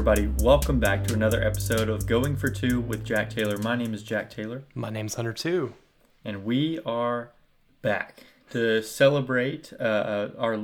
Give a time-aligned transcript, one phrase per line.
[0.00, 3.58] everybody, welcome back to another episode of Going for Two with Jack Taylor.
[3.58, 5.74] My name is Jack Taylor, My name's Hunter too.
[6.24, 7.32] and we are
[7.82, 10.58] back to celebrate uh, uh, our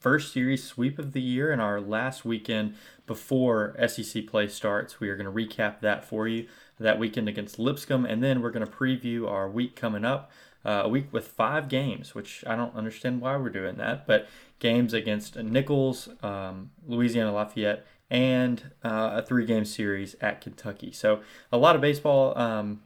[0.00, 2.74] first series sweep of the year and our last weekend
[3.06, 4.98] before SEC play starts.
[4.98, 6.48] We are going to recap that for you
[6.80, 10.30] that weekend against Lipscomb, and then we're going to preview our week coming up.
[10.64, 14.28] Uh, a week with five games, which I don't understand why we're doing that, but
[14.58, 20.92] games against Nicholls, um, Louisiana Lafayette, and uh, a three game series at Kentucky.
[20.92, 21.20] So
[21.52, 22.82] a lot of baseball um,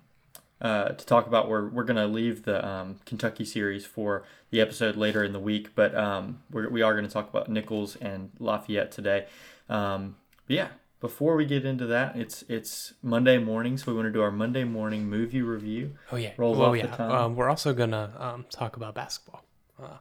[0.61, 1.49] uh, to talk about.
[1.49, 5.41] We're, we're going to leave the um, Kentucky series for the episode later in the
[5.41, 9.27] week, but um, we're, we are going to talk about Nicholls and Lafayette today.
[9.69, 10.69] Um, but yeah,
[11.01, 14.31] before we get into that, it's it's Monday morning, so we want to do our
[14.31, 15.97] Monday morning movie review.
[16.13, 16.31] Oh yeah.
[16.37, 16.97] Rolls oh off the yeah.
[16.97, 17.11] tongue.
[17.11, 19.45] Um, we're also gonna um, talk about basketball.
[19.83, 19.97] Uh,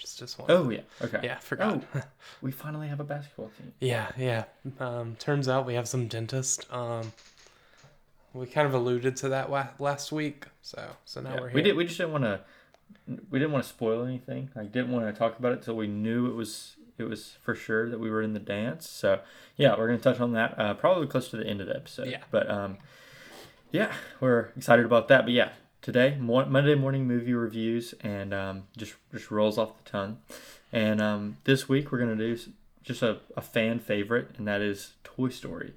[0.00, 0.50] just just one.
[0.50, 1.20] Oh yeah, okay.
[1.22, 1.82] yeah, forgot.
[1.94, 2.00] Oh,
[2.42, 3.72] we finally have a basketball team.
[3.80, 4.44] yeah, yeah.
[4.80, 6.66] Um, turns out we have some dentist.
[6.72, 7.12] Um,
[8.32, 11.54] we kind of alluded to that wa- last week, so so now Yeah, we're here.
[11.54, 11.76] we did.
[11.76, 12.40] We just didn't want to.
[13.30, 14.50] We didn't want to spoil anything.
[14.56, 17.54] I didn't want to talk about it till we knew it was it was for
[17.54, 18.88] sure that we were in the dance.
[18.88, 19.20] So
[19.56, 22.08] yeah, we're gonna touch on that uh, probably close to the end of the episode.
[22.08, 22.22] Yeah.
[22.30, 22.78] But um,
[23.72, 25.24] yeah, we're excited about that.
[25.24, 25.50] But yeah,
[25.82, 30.18] today mo- Monday morning movie reviews and um, just just rolls off the tongue.
[30.72, 32.38] And um, this week we're gonna do
[32.82, 35.74] just a, a fan favorite, and that is Toy Story.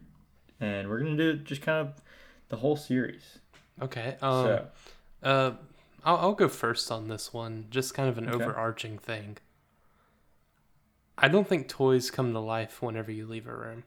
[0.60, 1.94] And we're gonna do just kind of
[2.50, 3.40] the whole series.
[3.82, 4.18] Okay.
[4.22, 4.68] Um, so
[5.24, 5.52] uh,
[6.06, 7.66] I'll I'll go first on this one.
[7.70, 8.44] Just kind of an Okay.
[8.44, 9.38] overarching thing.
[11.18, 13.84] I don't think toys come to life whenever you leave a room.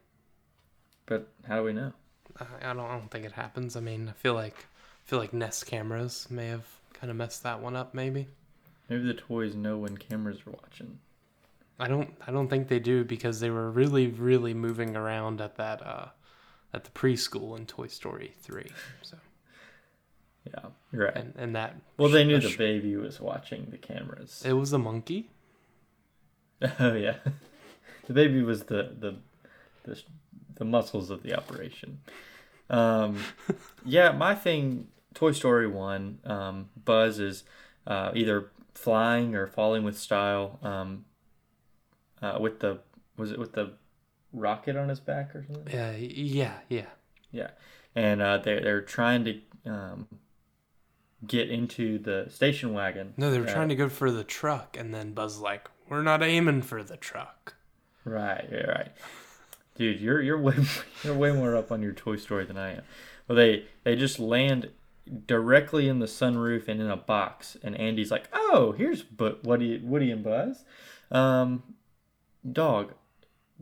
[1.07, 1.93] but how do we know?
[2.39, 3.77] I I don't, I don't think it happens.
[3.77, 4.67] I mean, I feel like
[5.07, 7.95] feel like Nest cameras may have kind of messed that one up.
[7.95, 8.27] Maybe
[8.89, 10.99] Maybe the toys know when cameras are watching.
[11.79, 15.57] I don't I don't think they do because they were really really moving around at
[15.57, 16.07] that uh
[16.73, 18.71] at the preschool in Toy Story three.
[19.03, 19.17] So
[20.47, 21.17] Yeah, you're right.
[21.17, 24.43] and and that Well, they knew a the baby was watching the cameras.
[24.45, 25.31] it was a monkey.
[26.81, 27.17] Oh yeah,
[28.07, 29.17] the baby was the the
[29.85, 30.01] the,
[30.55, 32.01] the muscles of the operation.
[32.71, 33.19] Um,
[33.85, 37.43] yeah, my thing, Toy Story one, um, Buzz is
[37.87, 40.59] uh, either flying or falling with style.
[40.63, 41.07] Um,
[42.23, 42.79] uh, with the
[43.17, 43.73] was it with the
[44.33, 45.73] rocket on his back or something?
[45.75, 46.87] Yeah, yeah, yeah.
[47.33, 47.51] Yeah,
[47.95, 50.07] and uh, they they're trying to um,
[51.27, 53.15] get into the station wagon.
[53.17, 56.03] No, they were Uh, trying to go for the truck, and then Buzz like, "We're
[56.03, 57.55] not aiming for the truck."
[58.05, 58.93] Right, yeah, right.
[59.77, 60.55] Dude, you're you're way
[61.05, 62.83] you're way more up on your Toy Story than I am.
[63.29, 64.71] Well, they they just land
[65.27, 69.79] directly in the sunroof and in a box, and Andy's like, "Oh, here's but Woody
[69.79, 70.65] Woody and Buzz."
[71.11, 71.63] Um,
[72.51, 72.95] dog,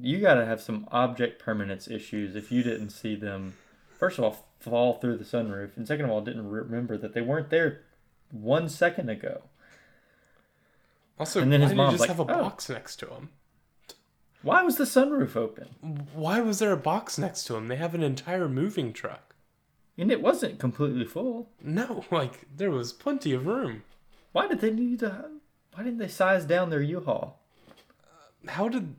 [0.01, 3.55] you gotta have some object permanence issues if you didn't see them.
[3.99, 7.21] First of all, fall through the sunroof, and second of all, didn't remember that they
[7.21, 7.83] weren't there
[8.31, 9.43] one second ago.
[11.19, 13.29] Also, And then his mom's just like, have a "Oh." box next to him?
[14.43, 15.69] Why was the sunroof open?
[16.13, 17.69] Why was there a box next to him?
[17.69, 19.34] They have an entire moving truck.
[19.97, 21.51] And it wasn't completely full.
[21.63, 23.83] No, like there was plenty of room.
[24.33, 25.27] Why did they need to?
[25.75, 27.41] Why didn't they size down their U-Haul?
[28.49, 28.95] How did?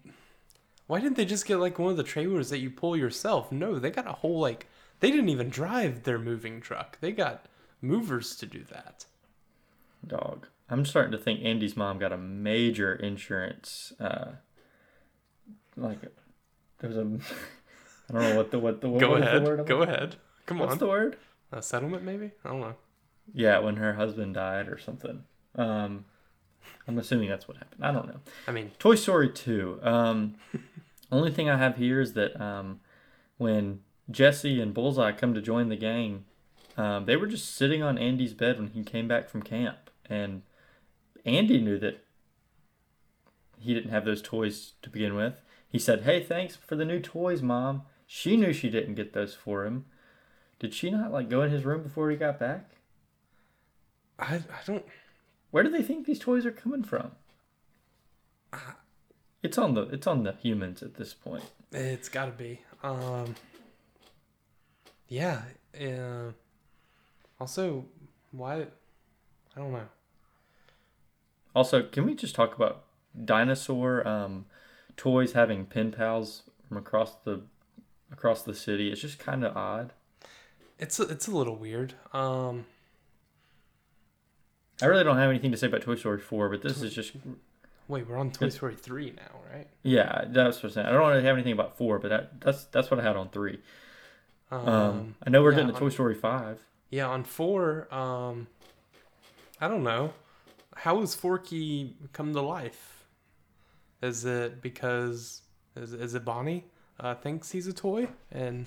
[0.87, 3.51] Why didn't they just get like one of the trailers that you pull yourself?
[3.51, 4.67] No, they got a whole like.
[5.01, 6.97] They didn't even drive their moving truck.
[7.01, 7.45] They got
[7.81, 9.05] movers to do that.
[10.07, 10.47] Dog.
[10.69, 13.91] I'm starting to think Andy's mom got a major insurance.
[13.99, 14.31] Uh,
[15.75, 15.99] like,
[16.79, 17.01] there was a.
[18.09, 19.43] I don't know what the what the what Go was the ahead.
[19.43, 20.15] word I'm- Go ahead.
[20.45, 20.77] Come What's on.
[20.77, 21.17] the word?
[21.51, 22.31] A settlement, maybe?
[22.43, 22.75] I don't know.
[23.33, 25.23] Yeah, when her husband died or something.
[25.55, 26.05] Um,
[26.87, 27.83] I'm assuming that's what happened.
[27.83, 28.19] I don't know.
[28.47, 29.79] I mean, Toy Story 2.
[29.81, 30.35] Um,
[31.11, 32.79] only thing I have here is that um,
[33.37, 33.81] when
[34.11, 36.25] Jesse and Bullseye come to join the gang,
[36.77, 39.89] um, they were just sitting on Andy's bed when he came back from camp.
[40.07, 40.43] And
[41.25, 42.03] Andy knew that
[43.57, 45.41] he didn't have those toys to begin with.
[45.67, 47.83] He said, Hey, thanks for the new toys, Mom.
[48.05, 49.85] She knew she didn't get those for him.
[50.59, 52.69] Did she not like go in his room before he got back?
[54.17, 54.85] I I don't.
[55.51, 57.11] Where do they think these toys are coming from?
[59.43, 61.43] It's on the it's on the humans at this point.
[61.71, 62.61] It's got to be.
[62.83, 63.35] Um.
[65.07, 65.43] Yeah.
[65.79, 66.31] Uh,
[67.39, 67.85] also,
[68.31, 68.61] why?
[69.55, 69.87] I don't know.
[71.53, 72.83] Also, can we just talk about
[73.23, 74.45] dinosaur um,
[74.97, 77.41] toys having pen pals from across the
[78.11, 78.91] across the city?
[78.91, 79.93] It's just kind of odd.
[80.79, 81.93] It's a, it's a little weird.
[82.13, 82.65] Um.
[84.81, 87.13] I really don't have anything to say about Toy Story 4, but this is just
[87.87, 89.67] Wait, we're on Toy Story three now, right?
[89.83, 90.87] Yeah, that's what I'm saying.
[90.87, 93.15] I don't want to have anything about four, but that, that's that's what I had
[93.15, 93.59] on three.
[94.51, 96.59] Um, Um, I know we're yeah, getting to Toy Story five.
[96.89, 97.87] yeah, on four.
[97.93, 98.47] Um,
[99.61, 100.13] I don't know.
[100.75, 103.05] How has Forky come to life?
[104.01, 105.43] Is it because
[105.75, 106.65] is is it Bonnie
[106.99, 108.65] uh, thinks he's a toy, and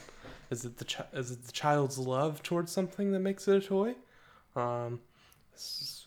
[0.50, 3.66] is it the chi- is it the child's love towards something that makes it a
[3.66, 3.94] toy?
[4.56, 5.00] Um,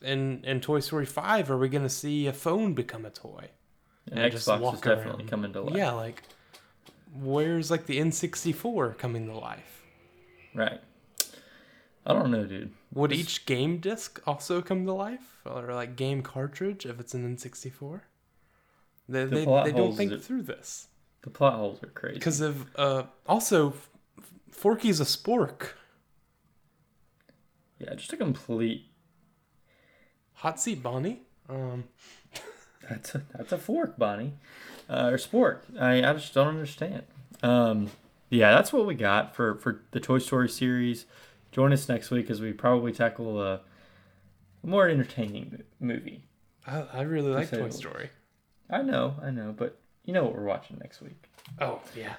[0.02, 3.50] in in Toy Story five, are we gonna see a phone become a toy?
[4.10, 5.30] And and Xbox is definitely around.
[5.30, 5.76] coming to life.
[5.76, 6.24] Yeah, like
[7.14, 9.84] where's like the N64 coming to life?
[10.56, 10.80] Right.
[12.06, 12.72] I don't know, dude.
[12.94, 17.14] Would This- each game disc also come to life, or like game cartridge if it's
[17.14, 18.02] an N64?
[19.08, 20.88] They The they, they don't think it- through this
[21.24, 22.16] The plot holes are crazy.
[22.16, 23.74] because of uh also
[24.52, 25.70] Forky's a spork.
[27.80, 28.86] yeah, just a complete.
[30.36, 31.22] Hot seat Bonnie.
[31.50, 31.86] Um,
[32.90, 34.34] That's a that's a fork, Bonnie,
[34.90, 35.60] uh, or spork.
[35.80, 37.04] I I just don't understand.
[37.44, 37.90] Um,
[38.30, 41.06] yeah, that's what we got for for the Toy Story series.
[41.52, 43.62] Join us next week as we probably tackle a
[44.64, 46.24] more entertaining movie.
[46.66, 47.70] I, I really like Toy.
[47.70, 48.10] Story.
[48.70, 51.30] I know, I know, but you know what we're watching next week.
[51.60, 52.14] Oh yeah.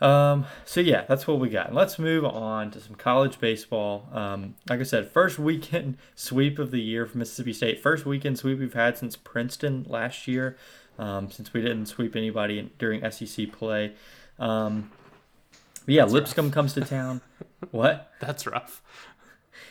[0.00, 1.72] Um, so yeah, that's what we got.
[1.72, 4.08] Let's move on to some college baseball.
[4.12, 7.80] Um, like I said, first weekend sweep of the year for Mississippi State.
[7.80, 10.56] First weekend sweep we've had since Princeton last year,
[10.98, 13.92] um, since we didn't sweep anybody during SEC play.
[14.38, 14.90] Um,
[15.86, 16.54] but yeah, That's Lipscomb rough.
[16.54, 17.20] comes to town.
[17.70, 18.10] what?
[18.20, 18.82] That's rough.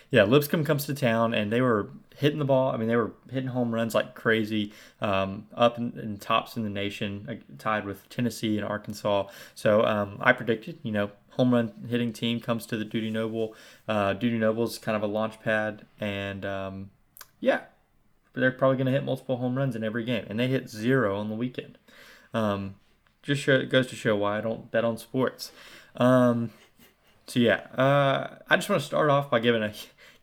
[0.09, 2.71] Yeah, Lipscomb comes to town, and they were hitting the ball.
[2.71, 6.63] I mean, they were hitting home runs like crazy, um, up in, in tops in
[6.63, 9.27] the nation, tied with Tennessee and Arkansas.
[9.55, 13.55] So um, I predicted, you know, home run hitting team comes to the Dudy Noble.
[13.87, 16.91] Uh, Dudy Noble's kind of a launch pad, and um,
[17.39, 17.61] yeah,
[18.33, 21.17] they're probably going to hit multiple home runs in every game, and they hit zero
[21.17, 21.77] on the weekend.
[22.33, 22.75] Um,
[23.21, 25.51] just show, goes to show why I don't bet on sports.
[25.95, 26.51] Um,
[27.27, 29.73] so yeah, uh, I just want to start off by giving a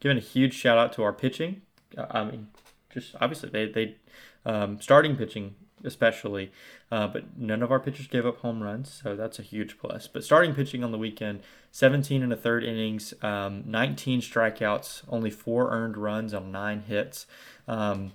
[0.00, 1.62] giving a huge shout out to our pitching.
[1.98, 2.48] I mean,
[2.92, 3.96] just obviously they they
[4.44, 5.54] um, starting pitching
[5.84, 6.52] especially,
[6.90, 10.08] uh, but none of our pitchers gave up home runs, so that's a huge plus.
[10.08, 11.40] But starting pitching on the weekend,
[11.72, 17.26] 17 and a third innings, um, 19 strikeouts, only four earned runs on nine hits.
[17.66, 18.12] Um,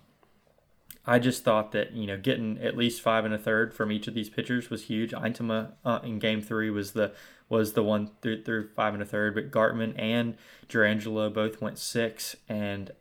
[1.08, 4.08] I just thought that you know getting at least five and a third from each
[4.08, 5.12] of these pitchers was huge.
[5.12, 7.14] Eintema uh, in Game Three was the
[7.48, 10.36] was the one through, through five and a third, but Gartman and
[10.68, 12.92] Jurrangelo both went six, and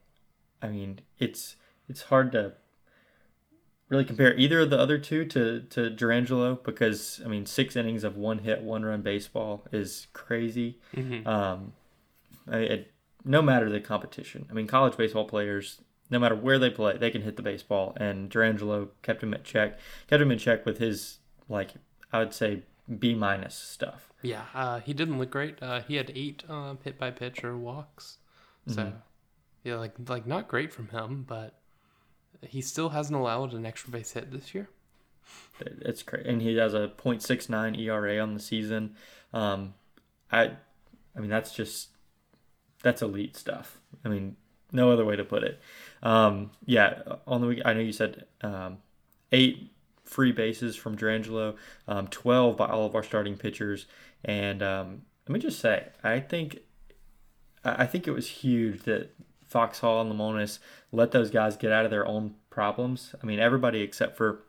[0.63, 1.57] I mean it's
[1.89, 2.55] it's hard to
[3.89, 8.05] really compare either of the other two to to Jurrangelo because I mean six innings
[8.05, 10.79] of one hit, one run baseball is crazy.
[10.95, 11.73] hmm Um,
[12.51, 12.91] I- it,
[13.27, 14.47] no matter the competition.
[14.51, 15.81] I mean, college baseball players,
[16.11, 17.95] no matter where they play, they can hit the baseball.
[17.97, 19.79] And Jurrangelo kept him at check,
[20.09, 21.19] kept him in check with his
[21.49, 21.71] like
[22.13, 22.63] I would say
[22.99, 24.13] B minus stuff.
[24.23, 25.63] Yeah, uh, he didn't look great.
[25.63, 28.19] Uh, he had eight um, hit by pitch or walks,
[28.67, 28.93] so Mhm.
[29.65, 31.55] Yeah, like like not great from him, but
[32.43, 34.69] he still hasn't allowed an extra base hit this year.
[35.61, 38.95] It's crazy, and he has a .69 ERA on the season.
[39.33, 39.73] Um,
[40.31, 40.53] I,
[41.17, 41.89] I mean that's just
[42.83, 43.79] that's elite stuff.
[44.05, 44.37] I mean,
[44.71, 45.61] no other way to put it.
[46.03, 48.79] Um, yeah, on the week I know you said um,
[49.33, 49.73] eight
[50.05, 51.57] free bases from Jurrangelo,
[51.89, 53.87] um, twelve by all of our starting pitchers,
[54.25, 56.59] and um, let me just say, I think,
[57.65, 59.11] I think it was huge that
[59.55, 60.59] Foxhall and Lemonis
[60.91, 63.15] let those guys get out of their own problems.
[63.23, 64.41] I mean, everybody except for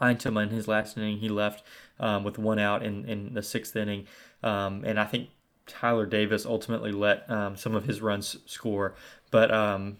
[0.00, 1.64] Eintema in his last inning, he left
[1.98, 4.06] um, with one out in, in the sixth inning.
[4.44, 5.30] Um, and I think
[5.66, 8.94] Tyler Davis ultimately let um, some of his runs score.
[9.32, 9.96] But, um,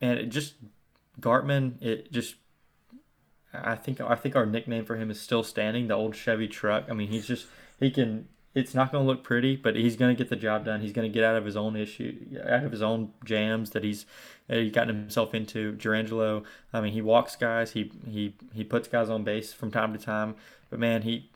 [0.00, 0.54] and it just,
[1.20, 2.36] Gartman, it just,
[3.52, 6.84] I think, I think our nickname for him is still standing, the old Chevy truck.
[6.88, 7.48] I mean, he's just,
[7.80, 10.64] he can, it's not going to look pretty, but he's going to get the job
[10.64, 10.80] done.
[10.80, 13.82] He's going to get out of his own issue, out of his own jams that
[13.84, 14.06] he's
[14.48, 15.72] he's gotten himself into.
[15.74, 19.92] Jurrangelo, I mean, he walks guys, he he he puts guys on base from time
[19.92, 20.36] to time,
[20.70, 21.30] but man, he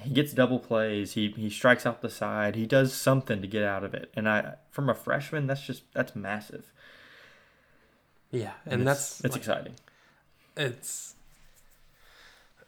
[0.00, 3.62] he gets double plays, he he strikes out the side, he does something to get
[3.62, 4.10] out of it.
[4.14, 6.72] And I, from a freshman, that's just that's massive,
[8.30, 9.74] Yeah, and, it's- that's it's like, exciting.
[10.56, 11.13] it's.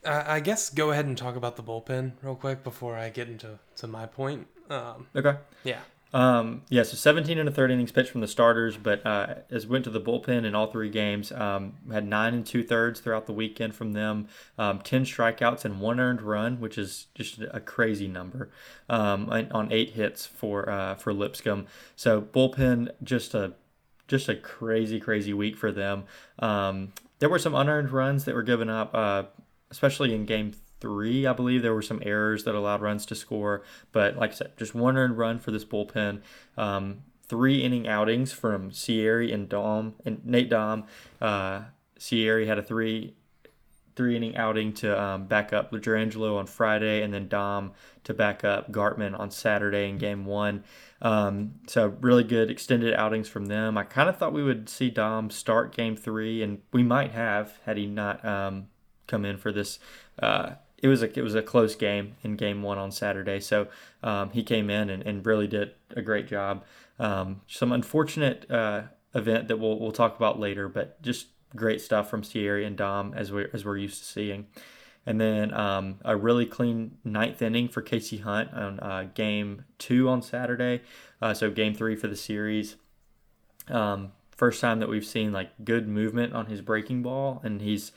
[0.06, 3.28] I I guess go ahead and talk about the bullpen real quick before I get
[3.28, 4.46] into to my point.
[4.70, 5.36] Um, Okay.
[5.64, 5.80] yeah,
[6.12, 9.66] Um, yeah, so 17 and a third innings pitched from the starters, but uh, as
[9.66, 13.26] went to the bullpen in all three games, um, had nine and two thirds throughout
[13.26, 14.26] the weekend from them,
[14.58, 18.50] um, 10 strikeouts and one earned run, which is just a crazy number,
[18.88, 21.66] um, on on eight hits for uh, for Lipscomb.
[21.96, 23.52] So bullpen just a
[24.08, 26.04] just a crazy crazy week for them.
[26.38, 29.24] Um, there were some unearned runs that were given up, uh,
[29.70, 31.26] especially in game three.
[31.26, 34.56] I believe there were some errors that allowed runs to score, but like I said,
[34.56, 36.20] just one earned run for this bullpen.
[36.56, 40.84] Um, three inning outings from Cieri and Dohm and Nate Dohm.
[41.20, 41.62] Uh,
[42.46, 43.14] had a three
[43.96, 47.72] three inning outing to um, back up Jurrangelo on Friday, and then Dohm
[48.04, 50.64] to back up Gartman on Saturday in Game One.
[51.00, 53.78] Um, so really good extended outings from them.
[53.78, 57.58] I kind of thought we would see Dohm start Game Three, and we might have
[57.64, 58.66] had he not um,
[59.06, 59.78] come in for this.
[60.18, 63.68] Uh, it was a it was a close game in Game One on Saturday, so
[64.02, 66.64] um, he came in and, and really did a great job.
[66.98, 68.82] Um, some unfortunate uh,
[69.14, 73.14] event that we'll we'll talk about later, but just great stuff from Sierra and Dohm
[73.14, 74.46] as we as we're used to seeing.
[75.08, 80.08] And then um, a really clean ninth inning for KC Hunt on uh, game two
[80.08, 80.82] on Saturday.
[81.22, 82.74] Uh, so game three for the series.
[83.68, 87.92] Um, first time that we've seen like good movement on his breaking ball, and he's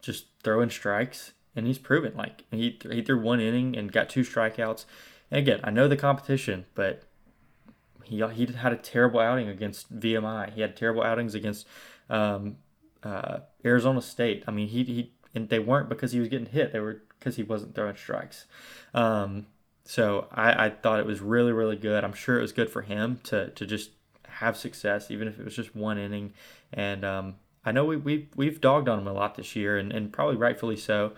[0.00, 4.22] just throwing strikes, and he's proven like he he threw one inning and got two
[4.22, 4.84] strikeouts.
[5.30, 7.04] And again, I know the competition, but
[8.04, 10.52] he he had a terrible outing against VMI.
[10.54, 11.66] He had terrible outings against
[12.10, 12.56] um,
[13.02, 14.44] uh, Arizona State.
[14.46, 16.72] I mean, he he and they weren't because he was getting hit.
[16.72, 18.46] They were because he wasn't throwing strikes.
[18.94, 19.46] Um,
[19.84, 22.04] so I, I thought it was really really good.
[22.04, 23.90] I'm sure it was good for him to to just
[24.28, 26.32] have success, even if it was just one inning.
[26.72, 27.34] And um,
[27.64, 30.36] I know we we we've dogged on him a lot this year, and, and probably
[30.36, 31.12] rightfully so.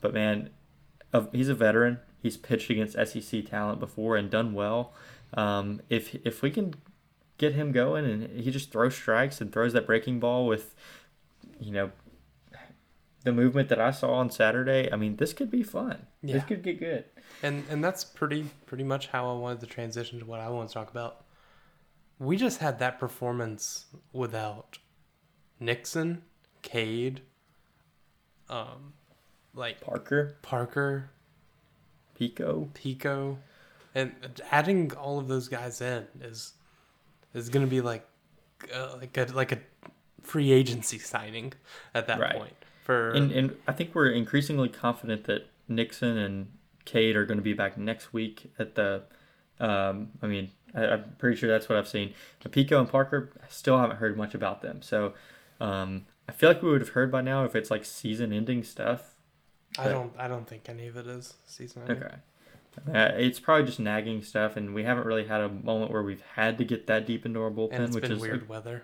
[0.00, 0.50] But man,
[1.32, 2.00] he's a veteran.
[2.22, 4.92] He's pitched against SEC talent before and done well.
[5.34, 6.74] Um, if if we can
[7.38, 10.74] get him going and he just throws strikes and throws that breaking ball with,
[11.60, 11.90] you know,
[13.24, 16.06] the movement that I saw on Saturday, I mean, this could be fun.
[16.22, 16.34] Yeah.
[16.34, 17.04] This could get good.
[17.42, 20.68] And and that's pretty pretty much how I wanted to transition to what I want
[20.68, 21.24] to talk about.
[22.18, 24.78] We just had that performance without
[25.60, 26.22] Nixon,
[26.62, 27.22] Cade,
[28.48, 28.92] um,
[29.54, 31.10] like Parker, Parker,
[32.14, 33.38] Pico, Pico,
[33.94, 34.12] and
[34.50, 36.52] adding all of those guys in is
[37.34, 38.06] is going to be like
[38.74, 39.58] uh, like a like a
[40.22, 41.52] free agency signing
[41.94, 42.36] at that right.
[42.36, 42.54] point.
[42.84, 46.48] For and, and I think we're increasingly confident that Nixon and
[46.84, 49.02] Cade are going to be back next week at the.
[49.58, 52.12] Um, I mean, I, am pretty sure that's what I've seen.
[52.50, 54.82] Pico and Parker, I still haven't heard much about them.
[54.82, 55.14] So
[55.60, 59.14] um, I feel like we would have heard by now if it's like season-ending stuff.
[59.78, 60.12] I don't.
[60.18, 62.02] I don't think any of it is season-ending.
[62.02, 62.14] Okay.
[62.92, 66.22] Uh, it's probably just nagging stuff, and we haven't really had a moment where we've
[66.34, 68.82] had to get that deep into our bullpen, and it's which been is weird weather.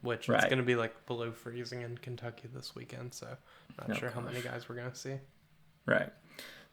[0.00, 0.38] Which right.
[0.38, 3.26] it's going to be like below freezing in Kentucky this weekend, so
[3.78, 4.14] not oh, sure gosh.
[4.14, 5.14] how many guys we're going to see.
[5.86, 6.12] Right,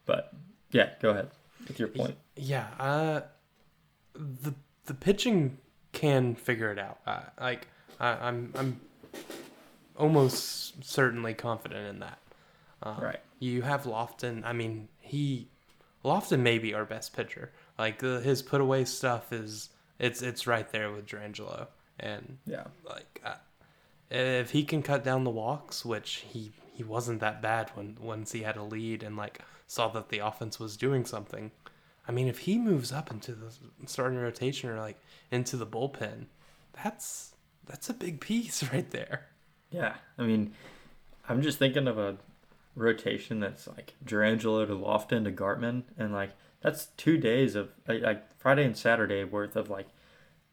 [0.06, 0.32] but
[0.70, 1.30] yeah, go ahead
[1.66, 2.16] with your point.
[2.36, 3.20] Yeah, uh,
[4.14, 4.54] the
[4.86, 5.58] the pitching
[5.92, 6.98] can figure it out.
[7.06, 8.80] Uh, like I, I'm I'm
[9.98, 12.18] almost certainly confident in that.
[12.82, 13.20] Um, right.
[13.38, 14.44] You have Loftin.
[14.44, 15.48] I mean, he
[16.02, 17.52] Loftin may be our best pitcher.
[17.78, 21.66] Like uh, his put away stuff is it's it's right there with Jurrangelo.
[21.98, 23.36] And yeah, like uh,
[24.10, 28.32] if he can cut down the walks, which he he wasn't that bad when once
[28.32, 31.50] he had a lead and like saw that the offense was doing something.
[32.08, 33.52] I mean, if he moves up into the
[33.86, 35.00] starting rotation or like
[35.30, 36.26] into the bullpen,
[36.84, 37.34] that's
[37.66, 39.26] that's a big piece right there.
[39.76, 40.54] Yeah, I mean,
[41.28, 42.16] I'm just thinking of a
[42.74, 46.30] rotation that's like Jurrangelo to Loftin to Gartman, and like
[46.62, 49.88] that's two days of like, Friday and Saturday worth of like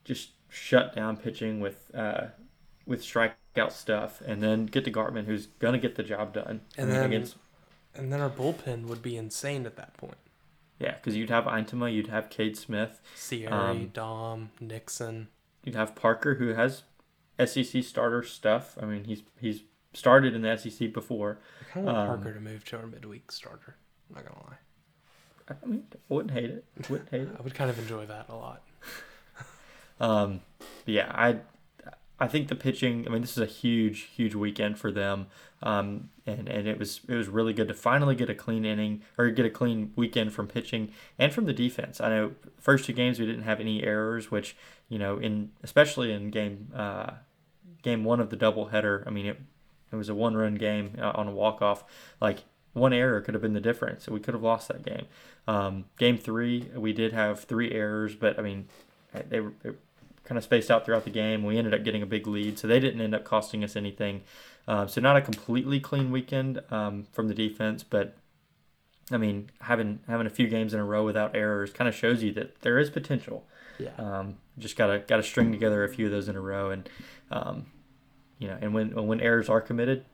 [0.03, 2.25] just shut down pitching with uh
[2.85, 6.59] with strikeout stuff, and then get to Gartman, who's gonna get the job done.
[6.77, 7.37] And then against,
[7.95, 10.17] and then our bullpen would be insane at that point.
[10.79, 15.29] Yeah, because you'd have Eintema, you'd have Cade Smith, Cieri, um, Dohm, Nixon.
[15.63, 16.83] You'd have Parker, who has
[17.45, 18.77] SEC starter stuff.
[18.81, 19.63] I mean, he's he's
[19.93, 21.39] started in the SEC before.
[21.61, 23.75] I kind of want um, Parker to move to our midweek starter.
[24.09, 24.57] I'm not gonna lie.
[25.61, 26.65] I mean, wouldn't hate it.
[26.89, 27.35] Wouldn't hate it.
[27.37, 28.63] I would kind of enjoy that a lot.
[29.99, 30.41] um,
[30.85, 31.37] yeah, I
[32.23, 33.05] I think the pitching.
[33.05, 35.27] I mean, this is a huge, huge weekend for them.
[35.61, 39.01] Um, and and it was it was really good to finally get a clean inning
[39.17, 41.99] or get a clean weekend from pitching and from the defense.
[41.99, 44.55] I know first two games we didn't have any errors, which
[44.87, 47.11] you know in especially in game uh,
[47.81, 49.05] game one of the doubleheader.
[49.05, 49.41] I mean, it
[49.91, 51.83] it was a one run game uh, on a walk off.
[52.21, 54.07] Like one error could have been the difference.
[54.07, 55.07] We could have lost that game.
[55.45, 58.69] Um, game three, we did have three errors, but I mean,
[59.13, 59.71] they they
[60.23, 61.43] kind of spaced out throughout the game.
[61.43, 64.21] We ended up getting a big lead, so they didn't end up costing us anything.
[64.67, 68.15] Um, so not a completely clean weekend um, from the defense, but
[69.11, 72.23] I mean, having having a few games in a row without errors kind of shows
[72.23, 73.45] you that there is potential.
[73.77, 73.91] Yeah.
[73.97, 76.89] Um, just gotta gotta string together a few of those in a row, and
[77.31, 77.65] um,
[78.39, 80.05] you know, and when when errors are committed,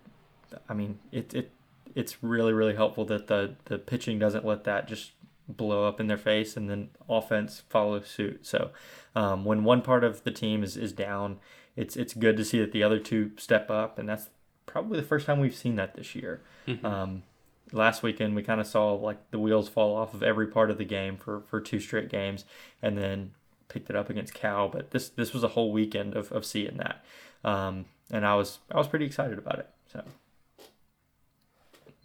[0.68, 1.52] I mean, it, it
[1.94, 5.12] it's really really helpful that the the pitching doesn't let that just
[5.50, 8.46] blow up in their face and then offense follows suit.
[8.46, 8.72] So
[9.16, 11.40] um, when one part of the team is, is down,
[11.76, 14.30] it's it's good to see that the other two step up, and that's
[14.66, 16.42] probably the first time we've seen that this year.
[16.68, 16.86] Mm-hmm.
[16.86, 17.24] Um,
[17.72, 20.78] last weekend we kind of saw like the wheels fall off of every part of
[20.78, 22.46] the game for, for two straight games,
[22.82, 23.32] and then
[23.68, 24.70] picked it up against Cal.
[24.70, 27.04] But this this was a whole weekend of, of seeing that,
[27.44, 29.70] um, and I was I was pretty excited about it.
[29.92, 30.04] So,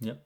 [0.00, 0.22] yep.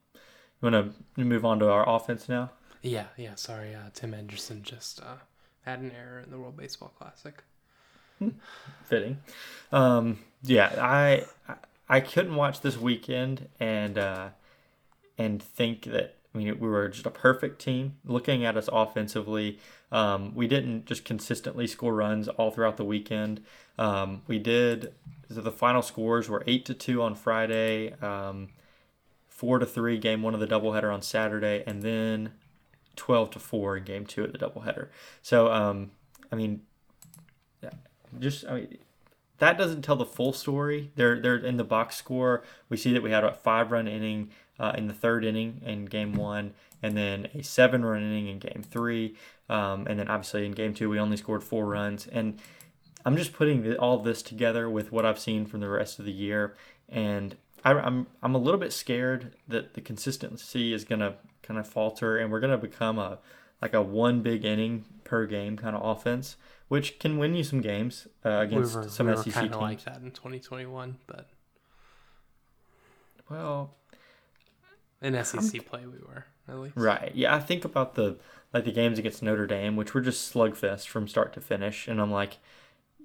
[0.61, 2.51] You want to move on to our offense now?
[2.83, 3.35] Yeah, yeah.
[3.35, 5.17] Sorry, uh, Tim Anderson just uh,
[5.63, 7.43] had an error in the World Baseball Classic.
[8.85, 9.19] Fitting.
[9.73, 11.25] Um, yeah, I
[11.89, 14.29] I couldn't watch this weekend and uh,
[15.17, 17.97] and think that I mean we were just a perfect team.
[18.05, 19.59] Looking at us offensively,
[19.93, 23.43] um, we didn't just consistently score runs all throughout the weekend.
[23.79, 24.93] Um, we did.
[25.31, 28.49] So the final scores were eight to two on Friday, um,
[29.29, 32.33] four to three game one of the doubleheader on Saturday, and then
[32.97, 34.89] twelve to four in game two at the doubleheader.
[35.23, 35.91] So um,
[36.33, 36.63] I mean,
[38.19, 38.79] just I mean
[39.39, 40.91] that doesn't tell the full story.
[40.97, 42.43] They're they're in the box score.
[42.69, 45.85] We see that we had a five run inning uh, in the third inning in
[45.87, 49.15] game one, and then a seven run inning in game three,
[49.49, 52.07] um, and then obviously in game two we only scored four runs.
[52.09, 52.39] And
[53.05, 56.13] I'm just putting all this together with what I've seen from the rest of the
[56.13, 56.57] year,
[56.89, 57.37] and
[57.77, 62.17] I, I'm I'm a little bit scared that the consistency is gonna kind of falter,
[62.17, 63.19] and we're gonna become a
[63.61, 66.37] like a one big inning per game kind of offense
[66.69, 69.57] which can win you some games uh, against we were, some we SEC teams.
[69.57, 71.29] like that in 2021, but
[73.29, 73.75] well,
[75.03, 76.77] in SEC I'm, play we were at least.
[76.77, 77.13] Right.
[77.15, 78.19] Yeah, I think about the
[78.53, 82.01] like the games against Notre Dame, which were just slugfest from start to finish, and
[82.01, 82.39] I'm like,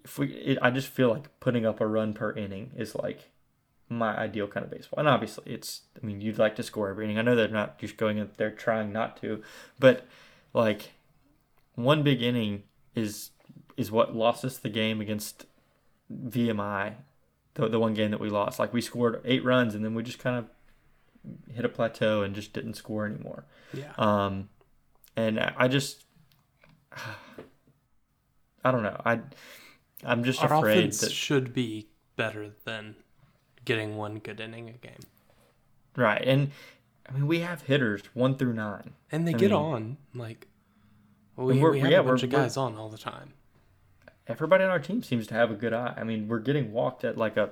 [0.04, 3.30] if we, it, I just feel like putting up a run per inning is like
[3.98, 5.00] my ideal kind of baseball.
[5.00, 7.18] And obviously, it's I mean, you'd like to score every inning.
[7.18, 9.42] I know they're not just going in, they're trying not to,
[9.80, 10.06] but
[10.54, 10.92] like
[11.76, 12.64] one big inning
[12.96, 13.32] is
[13.78, 15.46] is what lost us the game against
[16.12, 16.96] VMI,
[17.56, 18.60] the the one game that we lost.
[18.60, 20.46] Like we scored eight runs and then we just kind of
[21.54, 23.46] hit a plateau and just didn't score anymore.
[23.74, 23.92] Yeah.
[23.98, 24.50] Um,
[25.16, 26.04] and I just,
[28.64, 29.00] I don't know.
[29.06, 29.20] I,
[30.06, 32.96] I'm just Our afraid that should be better than
[33.66, 35.00] getting one good inning a game.
[35.96, 36.52] Right, and
[37.08, 40.48] I mean we have hitters one through nine, and they I get mean, on like.
[41.36, 43.34] Well, we, we have yeah, a bunch of guys on all the time
[44.28, 45.94] everybody on our team seems to have a good eye.
[45.98, 47.52] I mean, we're getting walked at like a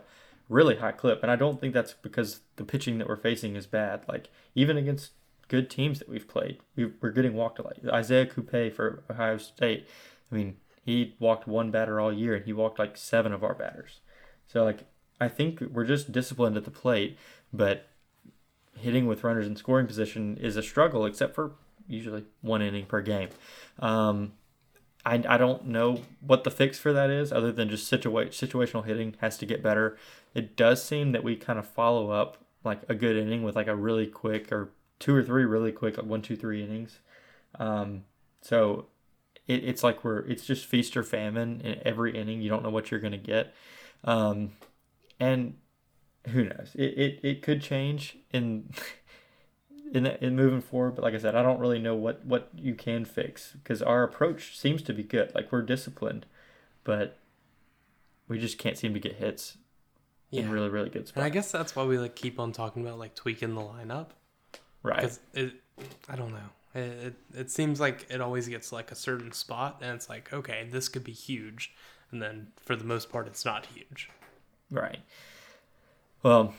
[0.50, 3.68] really high clip, and I don't think that's because the pitching that we're facing is
[3.68, 4.02] bad.
[4.08, 5.12] Like even against
[5.48, 7.78] good teams that we've played, we, are getting walked a lot.
[7.92, 9.88] Isaiah Coupe for Ohio State.
[10.32, 13.54] I mean, he walked one batter all year, and he walked like seven of our
[13.54, 14.00] batters.
[14.48, 14.86] So like,
[15.22, 17.18] I think we're just disciplined at the plate,
[17.54, 17.88] but
[18.76, 21.52] hitting with runners in scoring position is a struggle, except for
[21.88, 23.30] usually one inning per game.
[23.80, 24.34] Um,
[25.06, 28.86] I, I don't know what the fix for that is other than just situa- situational
[28.86, 29.98] hitting has to get better.
[30.34, 33.68] It does seem that we kind of follow up like a good inning with like
[33.68, 37.00] a really quick or two or three really quick like one two three innings.
[37.60, 38.06] Um,
[38.42, 38.86] so
[39.48, 42.42] it, it's like we're it's just feast or famine in every inning.
[42.42, 43.54] You don't know what you're gonna get,
[44.04, 44.52] um,
[45.22, 45.54] and
[46.30, 46.72] who knows?
[46.76, 48.72] It, it, it could change in
[49.94, 50.96] in, in moving forward.
[50.96, 54.04] But like I said, I don't really know what what you can fix because our
[54.04, 55.34] approach seems to be good.
[55.34, 56.26] Like we're disciplined,
[56.84, 57.20] but
[58.28, 59.58] we just can't seem to get hits
[60.32, 60.42] yeah.
[60.42, 61.18] in really really good spots.
[61.18, 64.08] And I guess that's why we like keep on talking about like tweaking the lineup,
[64.82, 64.98] right?
[64.98, 65.54] Because it,
[66.10, 66.50] I don't know.
[66.74, 70.34] It, it it seems like it always gets like a certain spot, and it's like
[70.34, 71.74] okay, this could be huge,
[72.12, 74.10] and then for the most part, it's not huge.
[74.72, 75.00] Right.
[76.24, 76.54] Well,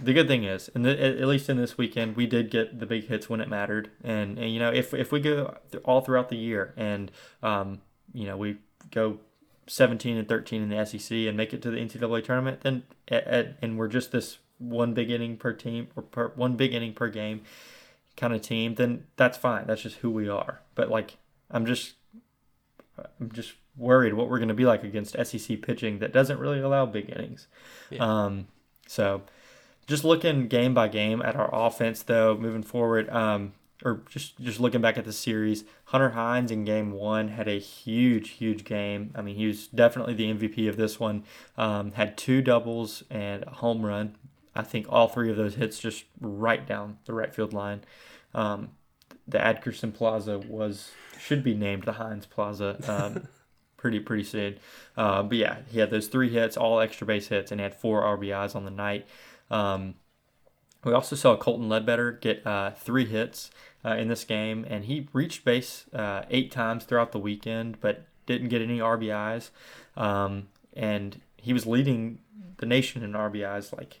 [0.00, 3.08] the good thing is, and at least in this weekend, we did get the big
[3.08, 3.90] hits when it mattered.
[4.02, 7.10] And, and you know, if if we go all throughout the year, and
[7.42, 7.80] um,
[8.14, 8.58] you know, we
[8.90, 9.18] go
[9.66, 13.24] 17 and 13 in the SEC and make it to the NCAA tournament, then at,
[13.26, 16.92] at, and we're just this one big inning per team or per, one big inning
[16.92, 17.42] per game
[18.16, 19.66] kind of team, then that's fine.
[19.66, 20.60] That's just who we are.
[20.74, 21.16] But like,
[21.50, 21.94] I'm just,
[23.20, 26.60] I'm just worried what we're going to be like against SEC pitching that doesn't really
[26.60, 27.46] allow big innings.
[27.90, 28.24] Yeah.
[28.24, 28.48] Um,
[28.86, 29.22] so
[29.86, 33.52] just looking game by game at our offense, though, moving forward, um,
[33.84, 37.58] or just just looking back at the series, Hunter Hines in game one had a
[37.58, 39.12] huge, huge game.
[39.14, 41.24] I mean, he was definitely the MVP of this one.
[41.56, 44.16] Um, had two doubles and a home run.
[44.54, 47.82] I think all three of those hits just right down the right field line.
[48.34, 48.70] Um,
[49.26, 52.76] the Adkerson Plaza was should be named the Hines Plaza.
[52.86, 53.28] Um,
[53.78, 54.58] pretty pretty soon.
[54.94, 58.02] Uh, but yeah, he had those three hits, all extra base hits, and had four
[58.02, 59.06] RBIs on the night.
[59.50, 59.94] Um,
[60.84, 63.50] we also saw Colton Ledbetter get uh, three hits
[63.84, 68.04] uh, in this game, and he reached base uh, eight times throughout the weekend, but
[68.26, 69.50] didn't get any RBIs.
[69.96, 72.18] Um, and he was leading
[72.58, 74.00] the nation in RBIs like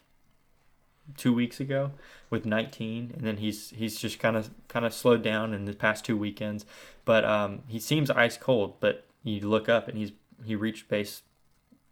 [1.16, 1.92] two weeks ago
[2.30, 5.72] with 19, and then he's he's just kind of kind of slowed down in the
[5.72, 6.66] past two weekends.
[7.04, 8.74] But um, he seems ice cold.
[8.80, 10.12] But you look up and he's
[10.44, 11.22] he reached base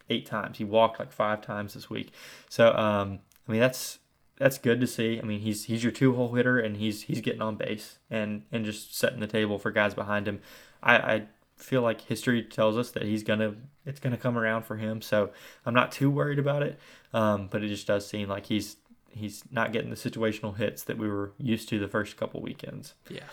[0.08, 0.58] eight times.
[0.58, 2.12] He walked like five times this week.
[2.48, 3.98] So um, I mean that's
[4.36, 5.18] that's good to see.
[5.20, 8.42] I mean he's he's your two hole hitter and he's he's getting on base and
[8.52, 10.40] and just setting the table for guys behind him.
[10.82, 11.22] I, I
[11.56, 15.02] feel like history tells us that he's gonna it's gonna come around for him.
[15.02, 15.30] So
[15.64, 16.78] I'm not too worried about it.
[17.12, 18.76] Um, but it just does seem like he's
[19.08, 22.94] he's not getting the situational hits that we were used to the first couple weekends.
[23.08, 23.24] Yeah.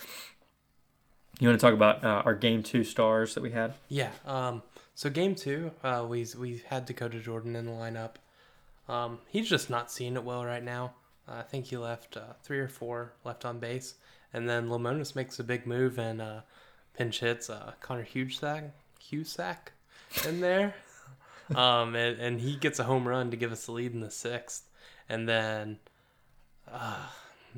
[1.39, 3.73] You want to talk about uh, our game two stars that we had?
[3.89, 4.11] Yeah.
[4.25, 4.61] Um,
[4.93, 8.15] so game two, uh, we we had Dakota Jordan in the lineup.
[8.87, 10.93] Um, he's just not seeing it well right now.
[11.27, 13.95] Uh, I think he left uh, three or four left on base,
[14.31, 16.41] and then Lemonis makes a big move and uh,
[16.95, 18.69] pinch hits uh, Connor Hujsak,
[19.01, 19.71] Hujsak
[20.27, 20.75] in there,
[21.55, 24.11] um, and, and he gets a home run to give us the lead in the
[24.11, 24.69] sixth,
[25.09, 25.79] and then.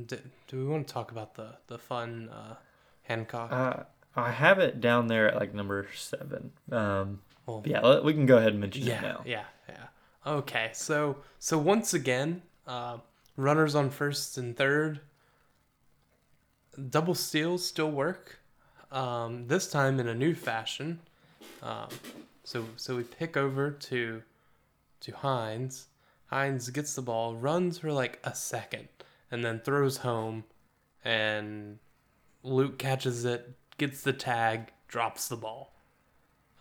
[0.07, 0.17] Do,
[0.49, 2.29] do we want to talk about the the fun
[3.07, 3.51] Hancock?
[3.51, 3.83] Uh,
[4.15, 6.51] I have it down there at like number seven.
[6.71, 9.23] Um, Well, yeah, we can go ahead and mention Yeah, it now.
[9.25, 9.85] yeah, yeah.
[10.25, 12.97] Okay, so so once again, uh,
[13.37, 15.01] runners on first and third.
[16.89, 18.39] Double steals still work.
[18.91, 20.99] Um, this time in a new fashion.
[21.61, 21.89] Um,
[22.43, 24.23] so so we pick over to
[25.01, 25.87] to Hines.
[26.27, 28.87] Hines gets the ball, runs for like a second,
[29.31, 30.43] and then throws home,
[31.03, 31.77] and
[32.45, 35.73] Luke catches it, gets the tag, drops the ball.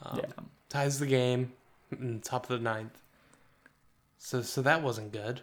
[0.02, 0.30] Um, Yeah.
[0.68, 1.52] ties the game
[1.92, 3.00] in the top of the ninth.
[4.18, 5.42] So so that wasn't good.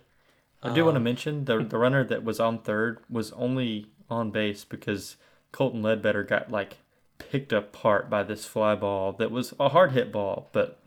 [0.63, 3.87] I do want to Um, mention the the runner that was on third was only
[4.09, 5.15] on base because
[5.51, 6.77] Colton Ledbetter got like
[7.17, 10.79] picked apart by this fly ball that was a hard hit ball, but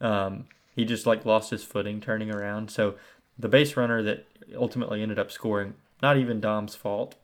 [0.00, 2.70] um, he just like lost his footing turning around.
[2.70, 2.96] So
[3.38, 4.26] the base runner that
[4.56, 7.16] ultimately ended up scoring, not even Dohm's fault.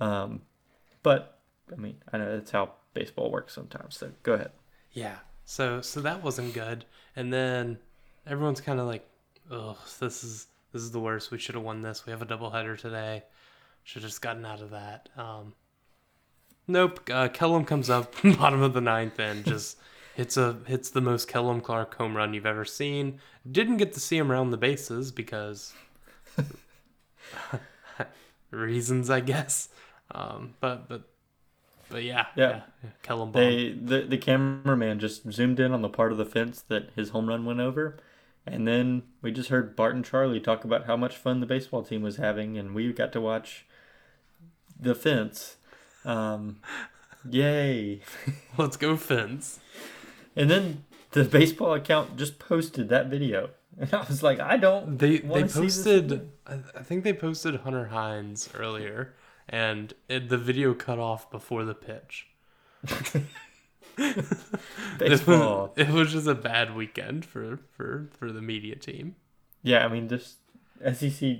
[0.00, 0.42] Um,
[1.02, 1.38] but
[1.72, 3.96] I mean, I know that's how baseball works sometimes.
[3.96, 4.52] So go ahead.
[4.92, 5.16] Yeah.
[5.44, 6.84] So so that wasn't good.
[7.16, 7.78] And then
[8.26, 9.06] everyone's kind of like,
[9.50, 11.30] "Ugh, this is this is the worst.
[11.30, 12.06] We should have won this.
[12.06, 13.24] We have a doubleheader today.
[13.84, 15.54] Should have just gotten out of that." Um,
[16.66, 17.00] nope.
[17.10, 19.78] Uh, Kellum comes up bottom of the ninth and just
[20.14, 23.20] hits a hits the most Kellum Clark home run you've ever seen.
[23.50, 25.72] Didn't get to see him around the bases because
[28.50, 29.68] reasons, I guess.
[30.12, 31.02] Um, but but
[31.88, 32.62] but yeah, Yeah.
[32.82, 33.32] yeah, bomb.
[33.32, 37.10] They the the cameraman just zoomed in on the part of the fence that his
[37.10, 37.98] home run went over,
[38.46, 41.82] and then we just heard Bart and Charlie talk about how much fun the baseball
[41.82, 43.66] team was having, and we got to watch
[44.78, 45.56] the fence.
[46.04, 46.60] Um,
[47.30, 48.00] yay!
[48.58, 49.60] Let's go fence.
[50.34, 54.98] And then the baseball account just posted that video, and I was like, I don't.
[54.98, 56.30] They they wanna see this posted.
[56.46, 59.14] I, I think they posted Hunter Hines earlier,
[59.48, 62.28] and it, the video cut off before the pitch.
[64.98, 65.72] baseball.
[65.76, 69.16] It was just a bad weekend for for for the media team.
[69.62, 70.36] Yeah, I mean, this
[70.94, 71.38] SEC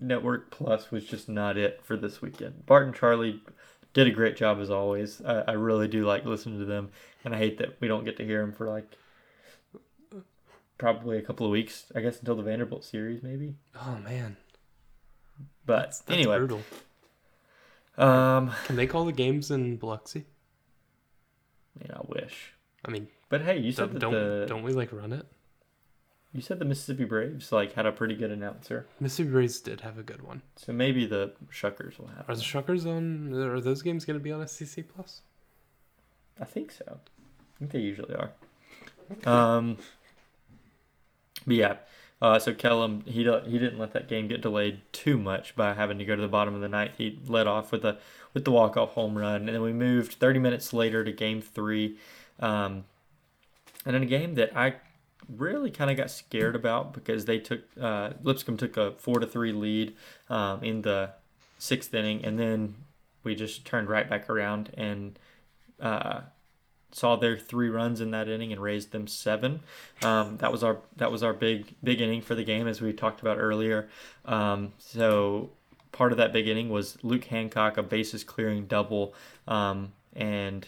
[0.00, 2.64] Network Plus was just not it for this weekend.
[2.66, 3.42] Bart and Charlie
[3.92, 5.20] did a great job as always.
[5.24, 6.90] I, I really do like listening to them,
[7.24, 8.96] and I hate that we don't get to hear them for like
[10.78, 11.90] probably a couple of weeks.
[11.94, 13.56] I guess until the Vanderbilt series, maybe.
[13.76, 14.36] Oh man,
[15.66, 16.62] But that's, that's anyway, brutal.
[17.98, 20.24] Um, Can they call the games in Biloxi?
[21.84, 22.52] yeah, I wish.
[22.84, 25.26] I mean, But hey, you said don't the don't we like run it?
[26.32, 29.98] you said the Mississippi Braves like had a pretty good announcer, Mississippi Braves did have
[29.98, 30.42] a good one.
[30.56, 32.28] so maybe the Shuckers will have.
[32.28, 33.34] Are the Shuckers on?
[33.34, 35.22] Are those games going to be on SEC Plus?
[36.40, 36.84] I think so.
[37.00, 38.30] I think they usually are.
[39.26, 39.78] Um,
[41.46, 41.76] but yeah,
[42.20, 45.98] uh, so Kellum he he didn't let that game get delayed too much by having
[45.98, 46.94] to go to the bottom of the ninth.
[46.98, 47.98] He led off with a
[48.34, 51.40] with the walk off home run, and then we moved 30 minutes later to Game
[51.40, 51.96] Three,
[52.40, 52.84] um,
[53.86, 54.76] and in a game that I
[55.28, 59.26] really kind of got scared about because they took uh, Lipscomb took a four to
[59.26, 59.94] three lead
[60.28, 61.10] um, in the
[61.58, 62.74] sixth inning, and then
[63.22, 65.18] we just turned right back around and
[65.80, 66.22] uh,
[66.92, 69.60] saw their three runs in that inning and raised them seven.
[70.02, 72.92] Um, that was our that was our big big inning for the game as we
[72.92, 73.88] talked about earlier.
[74.24, 75.50] Um, so
[75.92, 79.14] part of that big inning was Luke Hancock a bases clearing double,
[79.46, 80.66] um, and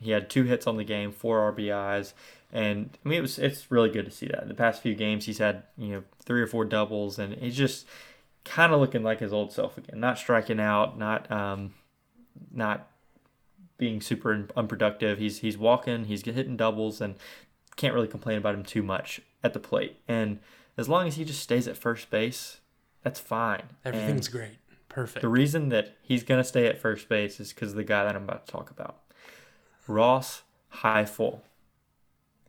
[0.00, 2.12] he had two hits on the game, four RBIs,
[2.52, 4.42] and I mean it was it's really good to see that.
[4.42, 7.56] In the past few games, he's had you know three or four doubles, and he's
[7.56, 7.86] just
[8.44, 10.00] kind of looking like his old self again.
[10.00, 11.74] Not striking out, not um,
[12.52, 12.90] not
[13.78, 15.18] being super unproductive.
[15.18, 17.14] He's he's walking, he's hitting doubles, and
[17.76, 20.00] can't really complain about him too much at the plate.
[20.06, 20.40] And
[20.76, 22.60] as long as he just stays at first base,
[23.02, 23.62] that's fine.
[23.84, 24.58] Everything's and great.
[24.88, 25.22] Perfect.
[25.22, 28.04] The reason that he's going to stay at first base is because of the guy
[28.04, 28.98] that I'm about to talk about.
[29.86, 30.42] Ross.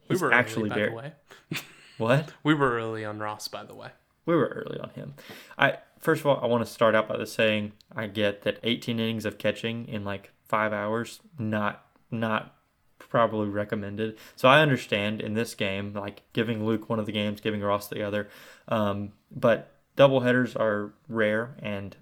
[0.08, 1.14] He's we were actually early, by way.
[1.98, 2.34] what?
[2.44, 3.90] We were early on Ross, by the way.
[4.26, 5.14] We were early on him.
[5.58, 8.60] I first of all, I want to start out by the saying I get that
[8.64, 12.56] 18 innings of catching in like five hours, not not
[12.98, 14.18] probably recommended.
[14.36, 17.88] So I understand in this game, like giving Luke one of the games, giving Ross
[17.88, 18.28] the other.
[18.68, 21.96] Um, but double headers are rare, and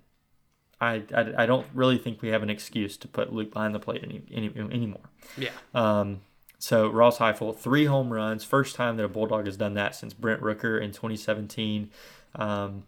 [0.81, 3.79] I, I, I don't really think we have an excuse to put Luke behind the
[3.79, 5.09] plate any, any anymore.
[5.37, 5.51] Yeah.
[5.75, 6.21] Um,
[6.59, 10.13] so Ross Highfill, three home runs, first time that a Bulldog has done that since
[10.13, 11.91] Brent Rooker in 2017.
[12.35, 12.83] Um,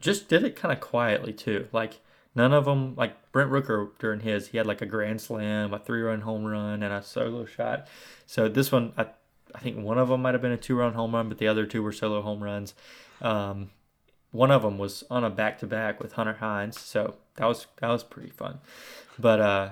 [0.00, 1.68] just did it kind of quietly too.
[1.72, 2.00] Like
[2.34, 5.78] none of them, like Brent Rooker during his, he had like a grand slam, a
[5.78, 7.86] three-run home run, and a solo shot.
[8.26, 9.06] So this one, I,
[9.54, 11.66] I think one of them might have been a two-run home run, but the other
[11.66, 12.74] two were solo home runs.
[13.20, 13.70] Um,
[14.30, 18.02] one of them was on a back-to-back with Hunter Hines, so that was that was
[18.02, 18.58] pretty fun.
[19.16, 19.70] But uh,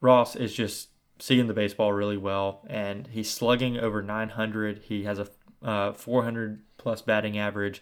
[0.00, 0.88] Ross is just
[1.20, 4.78] seeing the baseball really well, and he's slugging over 900.
[4.78, 5.28] He has a
[5.62, 7.80] uh, 400 plus batting average,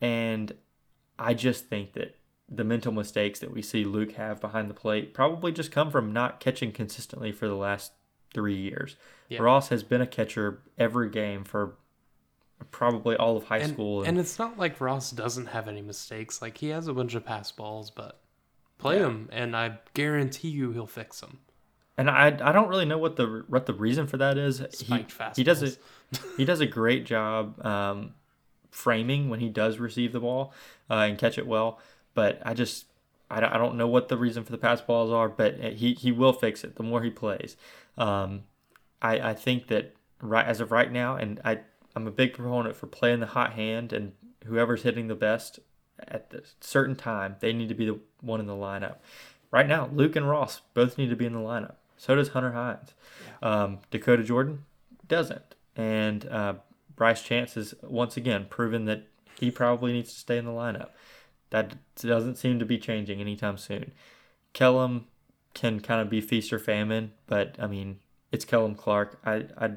[0.00, 0.52] and
[1.16, 2.16] I just think that
[2.48, 6.12] the mental mistakes that we see Luke have behind the plate probably just come from
[6.12, 7.92] not catching consistently for the last
[8.34, 8.96] three years.
[9.28, 9.40] Yeah.
[9.40, 11.76] Ross has been a catcher every game for
[12.70, 14.00] probably all of high and, school.
[14.00, 16.42] And, and, it's not like Ross doesn't have any mistakes.
[16.42, 18.20] Like he has a bunch of pass balls, but
[18.78, 19.06] play yeah.
[19.06, 21.38] him, and I guarantee you he'll fix them.
[21.96, 24.56] And I I don't really know what the what the reason for that is.
[24.56, 25.36] Spiked he, fastballs.
[25.36, 25.72] he does a
[26.36, 28.14] he does a great job um,
[28.70, 30.52] framing when he does receive the ball
[30.90, 31.78] uh, and catch it well.
[32.14, 32.86] But I just
[33.30, 35.94] I don't, I don't know what the reason for the pass balls are, but he,
[35.94, 37.56] he will fix it the more he plays.
[37.98, 38.44] Um,
[39.02, 41.60] I, I think that right as of right now, and I
[41.96, 44.12] I'm a big proponent for playing the hot hand, and
[44.46, 45.60] whoever's hitting the best
[45.98, 48.96] at the certain time, they need to be the one in the lineup.
[49.50, 51.76] Right now, Luke and Ross both need to be in the lineup.
[51.96, 52.92] So does Hunter Hines.
[53.42, 54.64] Um, Dakota Jordan
[55.06, 56.54] doesn't, and uh,
[56.96, 59.06] Bryce Chance has once again proven that
[59.38, 60.90] he probably needs to stay in the lineup.
[61.54, 63.92] That doesn't seem to be changing anytime soon.
[64.54, 65.06] Kellum
[65.54, 68.00] can kind of be feast or famine, but I mean,
[68.32, 69.20] it's Kellum Clark.
[69.24, 69.70] I, I,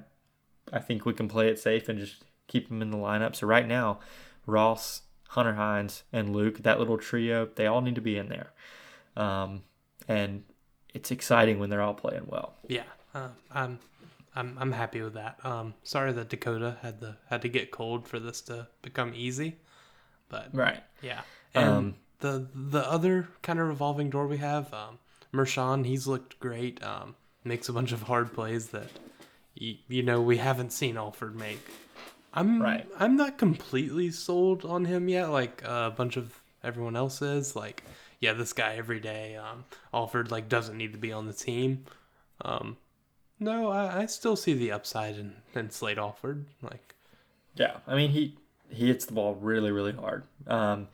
[0.74, 3.36] I think we can play it safe and just keep him in the lineup.
[3.36, 4.00] So right now,
[4.48, 8.54] Ross, Hunter Hines, and Luke, that little trio, they all need to be in there.
[9.16, 9.62] Um,
[10.08, 10.46] and
[10.96, 12.56] it's exciting when they're all playing well.
[12.68, 13.78] Yeah, uh, I'm,
[14.36, 15.38] I'm, I'm happy with that.
[15.44, 19.58] Um, sorry that Dakota had the had to get cold for this to become easy,
[20.28, 21.22] but right, yeah.
[21.54, 25.00] And um, the the other kind of revolving door we have, um,
[25.34, 26.84] Mershawn, he's looked great.
[26.84, 28.90] Um, makes a bunch of hard plays that
[29.56, 31.66] you, you know we haven't seen Alford make.
[32.34, 32.88] I'm right.
[33.00, 37.56] I'm not completely sold on him yet, like uh, a bunch of everyone else is.
[37.56, 37.84] Like,
[38.20, 39.36] yeah, this guy every day.
[39.36, 41.86] Um, Alford like doesn't need to be on the team.
[42.42, 42.78] Um,
[43.40, 46.46] no, I, I still see the upside in, in Slate Alford.
[46.62, 46.96] Like,
[47.56, 48.38] yeah, I mean he
[48.70, 50.24] he hits the ball really really hard.
[50.46, 50.88] Um,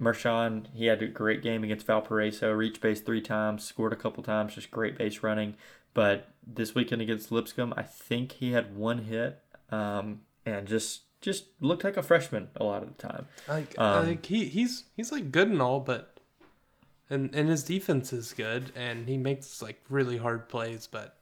[0.00, 4.22] Mershawn, he had a great game against Valparaiso, reached base three times, scored a couple
[4.22, 5.56] times, just great base running.
[5.92, 11.46] But this weekend against Lipscomb, I think he had one hit, um, and just just
[11.60, 13.26] looked like a freshman a lot of the time.
[13.48, 16.18] Like, um, like he he's he's like good and all, but
[17.08, 21.16] and and his defense is good, and he makes like really hard plays, but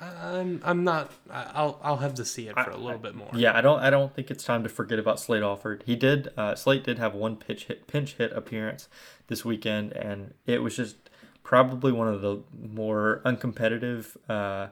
[0.00, 1.12] I'm I'm not.
[1.30, 3.30] I'll I'll have to see it for a little I, bit more.
[3.34, 5.82] Yeah, I don't I don't think it's time to forget about Slate Alford.
[5.86, 8.88] He did uh, Slate did have one pitch hit pinch hit appearance
[9.26, 11.10] this weekend, and it was just
[11.42, 14.68] probably one of the more uncompetitive uh,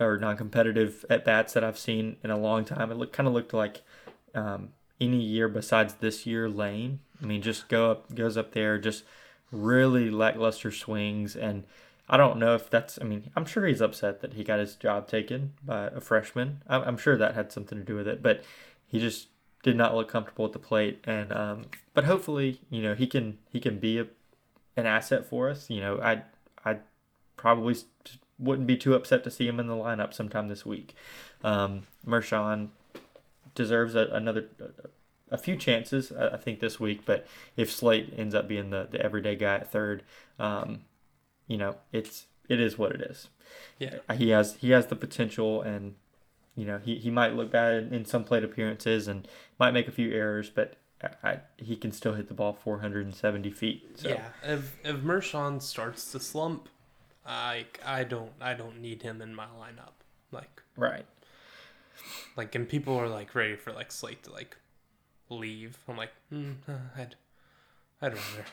[0.00, 2.90] or non-competitive at bats that I've seen in a long time.
[2.90, 3.82] It look, kind of looked like
[4.34, 4.70] um,
[5.00, 7.00] any year besides this year Lane.
[7.22, 9.04] I mean, just go up goes up there, just
[9.52, 11.64] really lackluster swings and
[12.08, 12.98] I don't know if that's.
[13.00, 16.62] I mean, I'm sure he's upset that he got his job taken by a freshman.
[16.68, 18.44] I'm, I'm sure that had something to do with it, but
[18.86, 19.28] he just
[19.62, 21.00] did not look comfortable at the plate.
[21.04, 24.06] And um, but hopefully, you know, he can he can be a,
[24.76, 25.70] an asset for us.
[25.70, 26.22] You know, I
[26.64, 26.78] I
[27.36, 27.76] probably
[28.38, 30.94] wouldn't be too upset to see him in the lineup sometime this week.
[31.42, 32.68] Um, Mershawn
[33.54, 34.48] deserves a, another
[35.30, 37.02] a few chances, I think, this week.
[37.06, 40.02] But if Slate ends up being the, the everyday guy at third,
[40.38, 40.82] um,
[41.46, 43.28] you know, it's it is what it is.
[43.78, 43.98] Yeah.
[44.14, 45.94] He has he has the potential, and
[46.54, 49.26] you know he, he might look bad in some plate appearances and
[49.58, 53.50] might make a few errors, but I, I, he can still hit the ball 470
[53.50, 53.98] feet.
[53.98, 54.08] So.
[54.08, 56.68] Yeah, if if Mershon starts to slump,
[57.26, 59.92] I I don't I don't need him in my lineup.
[60.32, 61.06] Like Right.
[62.36, 64.56] like, and people are like ready for like Slate to like
[65.30, 65.78] leave.
[65.88, 67.16] I'm like, mm, uh, I'd
[68.02, 68.44] I'd rather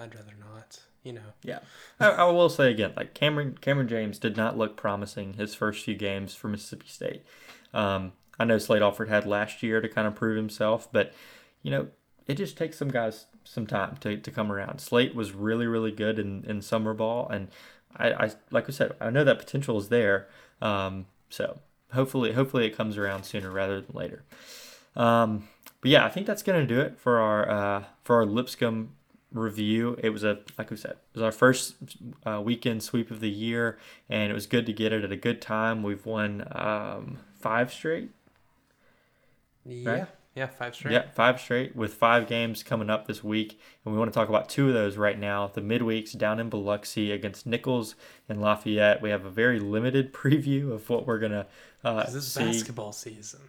[0.00, 0.80] I'd rather not.
[1.02, 1.32] You know.
[1.42, 1.58] Yeah,
[2.00, 5.84] I, I will say again, like Cameron Cameron James did not look promising his first
[5.84, 7.22] few games for Mississippi State.
[7.74, 11.12] Um, I know Slate Alford had last year to kind of prove himself, but
[11.62, 11.88] you know
[12.26, 14.80] it just takes some guys some time to, to come around.
[14.80, 17.48] Slate was really really good in, in summer ball, and
[17.96, 20.28] I, I like I said, I know that potential is there.
[20.62, 21.60] Um, so
[21.92, 24.24] hopefully hopefully it comes around sooner rather than later.
[24.96, 25.48] Um,
[25.80, 28.90] but yeah, I think that's gonna do it for our uh, for our Lipscomb
[29.34, 29.98] review.
[30.02, 31.74] It was a like we said, it was our first
[32.24, 35.16] uh, weekend sweep of the year, and it was good to get it at a
[35.16, 35.82] good time.
[35.82, 38.10] We've won um, five straight.
[39.66, 39.90] Yeah.
[39.90, 40.06] Right?
[40.34, 40.92] Yeah, five straight.
[40.92, 44.28] Yeah, five straight with five games coming up this week, and we want to talk
[44.28, 45.46] about two of those right now.
[45.46, 47.94] The midweeks down in Biloxi against Nicholls
[48.28, 49.00] and Lafayette.
[49.00, 51.46] We have a very limited preview of what we're gonna
[51.84, 53.40] uh, Because it's see basketball season.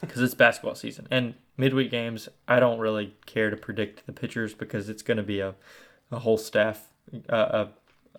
[0.00, 2.28] Because it's basketball season and midweek games.
[2.48, 5.54] I don't really care to predict the pitchers because it's going to be a,
[6.10, 6.88] a whole staff
[7.28, 7.68] uh, uh,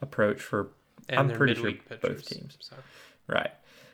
[0.01, 0.69] approach for
[1.10, 2.58] And I'm pretty sure midweek both teams.
[2.60, 2.75] So.
[3.28, 3.51] right.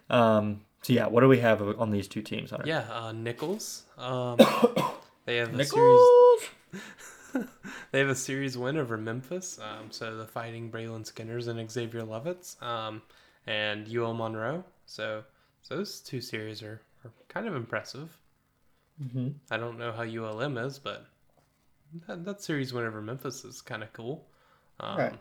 [0.10, 2.52] Um, so yeah, what do we have on these two teams?
[2.52, 2.68] Hunter?
[2.68, 3.84] Yeah, uh, Nicholls.
[3.98, 4.38] Um,
[5.26, 6.42] they have a Nicholls.
[6.42, 7.48] series.
[7.92, 9.60] They have a series win over Memphis.
[9.60, 13.02] Um, so the Fighting Braylon Skinners and Xavier Lovitz, um,
[13.48, 14.64] and UL Monroe.
[14.86, 15.24] So,
[15.62, 18.18] so those two series are, are kind of impressive.
[19.02, 19.30] Mm-hmm.
[19.50, 21.06] I don't know how ULM is, but
[22.08, 24.28] that, that series win over Memphis is kind of cool.
[24.80, 25.14] Um, Right.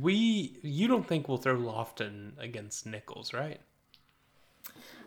[0.00, 3.60] We, you don't think we'll throw Loftin against Nicholls, right?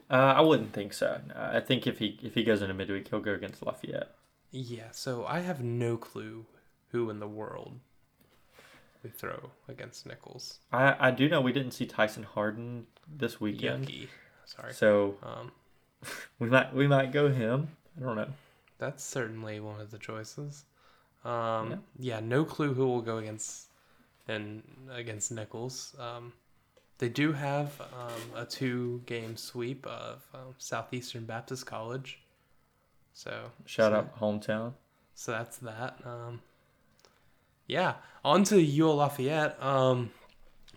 [0.10, 1.22] Uh, I wouldn't think so.
[1.34, 4.16] Uh, I think if he if he goes into midweek, he'll go against Lafayette.
[4.52, 6.46] Yeah, so I have no clue
[6.92, 7.80] who in the world
[9.04, 10.60] we throw against Nicholls.
[10.74, 14.08] I I do know we didn't see Tyson Hardin this weekend, Yucky.
[14.56, 14.74] Sorry.
[14.74, 15.52] so Um,
[16.40, 17.68] we might we might go him.
[17.98, 18.30] I don't know.
[18.78, 20.66] that's certainly one of the choices.
[21.26, 22.22] Um, yeah.
[22.22, 23.68] no clue who will go against
[24.28, 25.96] and against Nicholls.
[26.00, 26.32] Um,
[26.98, 32.20] they do have um, a two-game sweep of um, Southeastern Baptist College.
[33.14, 34.74] So Shout so- out hometown.
[35.14, 36.00] So that's that.
[36.06, 36.42] Um,
[37.68, 39.62] yeah, on to UL Lafayette.
[39.62, 40.12] Um,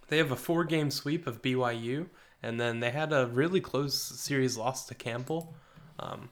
[0.09, 2.07] they have a four game sweep of BYU,
[2.43, 5.55] and then they had a really close series loss to Campbell.
[5.99, 6.31] Um,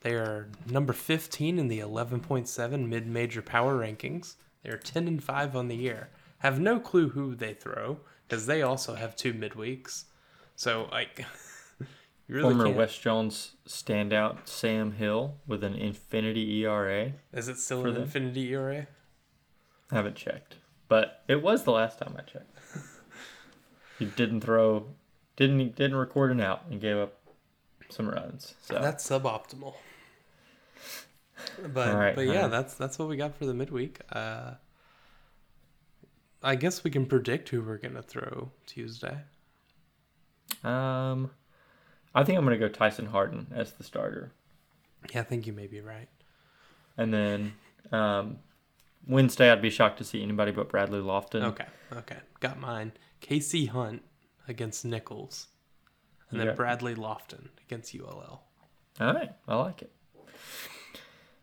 [0.00, 4.34] they are number 15 in the 11.7 mid major power rankings.
[4.62, 6.10] They are 10 and 5 on the year.
[6.38, 10.04] Have no clue who they throw because they also have two midweeks.
[10.56, 11.24] So, like,
[12.28, 12.76] really Former can't.
[12.76, 17.12] West Jones standout Sam Hill with an infinity ERA.
[17.32, 18.02] Is it still an them.
[18.02, 18.86] Infinity ERA?
[19.90, 20.56] I haven't checked,
[20.88, 22.51] but it was the last time I checked.
[24.04, 24.86] He didn't throw,
[25.36, 27.14] didn't didn't record an out and gave up
[27.88, 28.54] some runs.
[28.62, 29.74] So That's suboptimal.
[31.72, 32.48] But right, but yeah, Hunter.
[32.56, 34.00] that's that's what we got for the midweek.
[34.10, 34.52] Uh,
[36.42, 39.18] I guess we can predict who we're gonna throw Tuesday.
[40.64, 41.30] um,
[42.14, 44.32] I think I'm gonna go Tyson Hardin as the starter,
[45.12, 46.08] Yeah, I think you may be right.
[46.96, 47.54] and then
[47.90, 48.38] um,
[49.06, 51.42] Wednesday I'd be shocked to see anybody but Bradley Loftin.
[51.44, 52.92] Okay, okay, got mine.
[53.22, 54.02] KC Hunt
[54.48, 55.48] against Nicholls,
[56.30, 56.54] and then Yeah.
[56.54, 58.42] Bradley Loftin against ULL.
[59.00, 59.92] All right, I like it.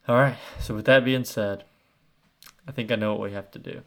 [0.07, 1.63] All right, so with that being said,
[2.67, 3.81] I think I know what we have to do.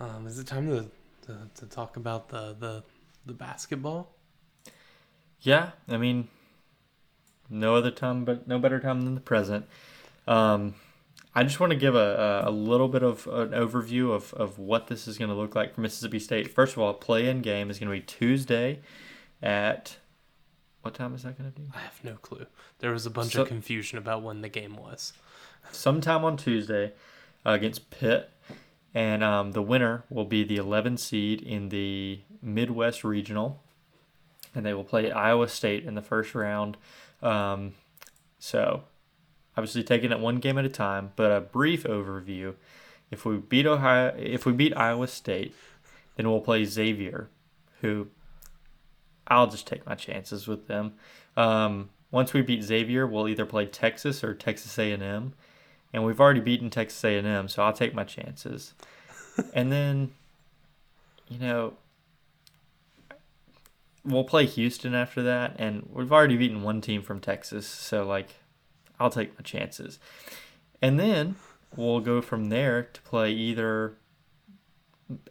[0.00, 0.90] Um, is it time to,
[1.26, 2.82] to, to talk about the, the
[3.24, 4.14] the basketball?
[5.40, 6.28] Yeah, I mean,
[7.50, 9.66] no other time, but no better time than the present.
[10.28, 10.74] Um,
[11.36, 14.58] I just want to give a, a, a little bit of an overview of, of
[14.58, 16.50] what this is going to look like for Mississippi State.
[16.50, 18.80] First of all, play-in game is going to be Tuesday
[19.42, 19.98] at
[20.80, 21.68] what time is that going to be?
[21.74, 22.46] I have no clue.
[22.78, 25.12] There was a bunch So- of confusion about when the game was.
[25.72, 26.92] Sometime on Tuesday
[27.44, 28.30] uh, against Pitt,
[28.94, 33.60] and um, the winner will be the 11 seed in the Midwest Regional,
[34.54, 36.78] and they will play Iowa State in the first round.
[37.20, 37.74] Um,
[38.38, 38.84] so,
[39.56, 42.54] obviously taking it one game at a time, but a brief overview.
[43.10, 45.54] If we beat Ohio, if we beat Iowa State,
[46.16, 47.28] then we'll play Xavier,
[47.80, 48.08] who
[49.28, 50.94] I'll just take my chances with them.
[51.36, 55.34] Um, once we beat Xavier, we'll either play Texas or Texas A&M,
[55.92, 58.74] and we've already beaten Texas A&M, so I'll take my chances.
[59.54, 60.10] and then
[61.28, 61.74] you know,
[64.04, 68.36] we'll play Houston after that, and we've already beaten one team from Texas, so like,
[68.98, 69.98] I'll take my chances.
[70.82, 71.36] And then
[71.76, 73.94] we'll go from there to play either.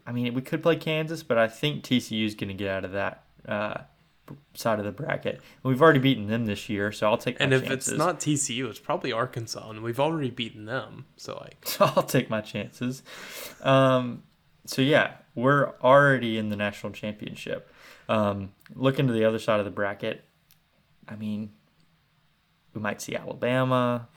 [0.05, 2.86] I mean, we could play Kansas, but I think TCU is going to get out
[2.86, 3.82] of that uh,
[4.53, 5.41] side of the bracket.
[5.63, 7.38] We've already beaten them this year, so I'll take.
[7.39, 7.89] And if chances.
[7.89, 11.05] it's not TCU, it's probably Arkansas, and we've already beaten them.
[11.18, 13.03] So like, so I'll take my chances.
[13.61, 14.24] Um,
[14.66, 17.72] so yeah, we're already in the national championship.
[18.07, 20.24] Um, looking to the other side of the bracket,
[21.07, 21.51] I mean,
[22.76, 24.07] we might see Alabama,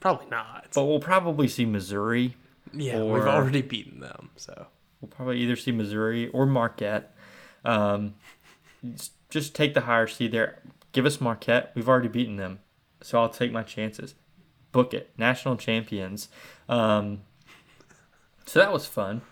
[0.00, 0.68] probably not.
[0.74, 2.36] but we'll probably see Missouri.
[2.72, 4.30] yeah, or- we've already beaten them.
[4.36, 4.66] So
[5.00, 7.14] We'll probably either see Missouri or Marquette.
[7.64, 8.14] Um,
[9.30, 10.60] just take the higher seed there.
[10.92, 11.72] Give us Marquette.
[11.74, 12.60] We've already beaten them,
[13.02, 14.14] so I'll take my chances.
[14.72, 15.10] Book it.
[15.18, 16.28] National champions.
[16.68, 17.22] Um,
[18.46, 19.22] so that was fun.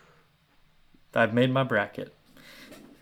[1.14, 2.12] I've made my bracket.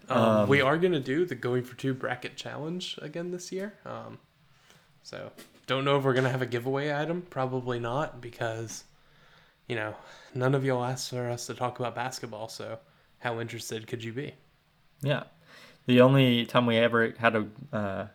[0.08, 3.74] um, Um, we are gonna do the going for two bracket challenge again this year.
[5.02, 5.32] So
[5.66, 7.22] don't know if we're gonna have a giveaway item.
[7.28, 8.84] Probably not because,
[9.68, 9.94] you know,
[10.34, 12.48] none of y'all asked for us to talk about basketball.
[12.48, 12.78] So
[13.18, 14.34] how interested could you be?
[15.02, 15.24] Yeah.
[15.86, 18.06] The only time we ever had a uh,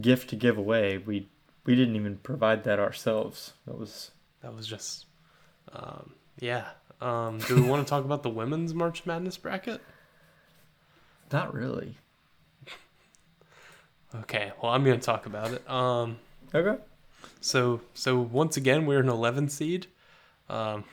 [0.00, 1.28] gift to give away, we
[1.64, 3.52] we didn't even provide that ourselves.
[3.66, 4.10] That was
[4.42, 5.06] That was just,
[5.72, 6.66] um, yeah.
[7.00, 9.80] Um, do we want to talk about the women's March Madness bracket?
[11.32, 11.96] not really.
[14.14, 15.68] Okay, well I'm gonna talk about it.
[15.68, 16.18] Um,
[16.54, 16.80] Okay.
[17.40, 19.86] so so once again we're an 11 seed.
[20.48, 20.84] Um,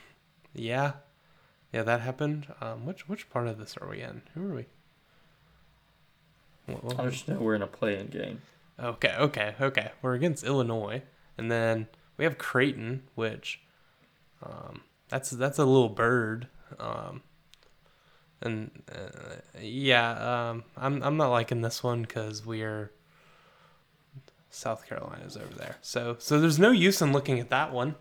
[0.54, 0.94] yeah,
[1.74, 2.48] yeah that happened.
[2.62, 4.22] Um, which which part of this are we in?
[4.34, 4.66] Who are we?
[6.68, 8.42] Well, I just know we're in a playing game.
[8.80, 9.92] Okay, okay, okay.
[10.02, 11.02] We're against Illinois,
[11.38, 13.60] and then we have Creighton, which,
[14.44, 16.48] um, that's that's a little bird.
[16.80, 17.24] Um,
[18.42, 22.92] and uh, yeah, um, I'm I'm not liking this one because we're
[24.50, 25.76] South Carolina's over there.
[25.82, 27.96] So so there's no use in looking at that one.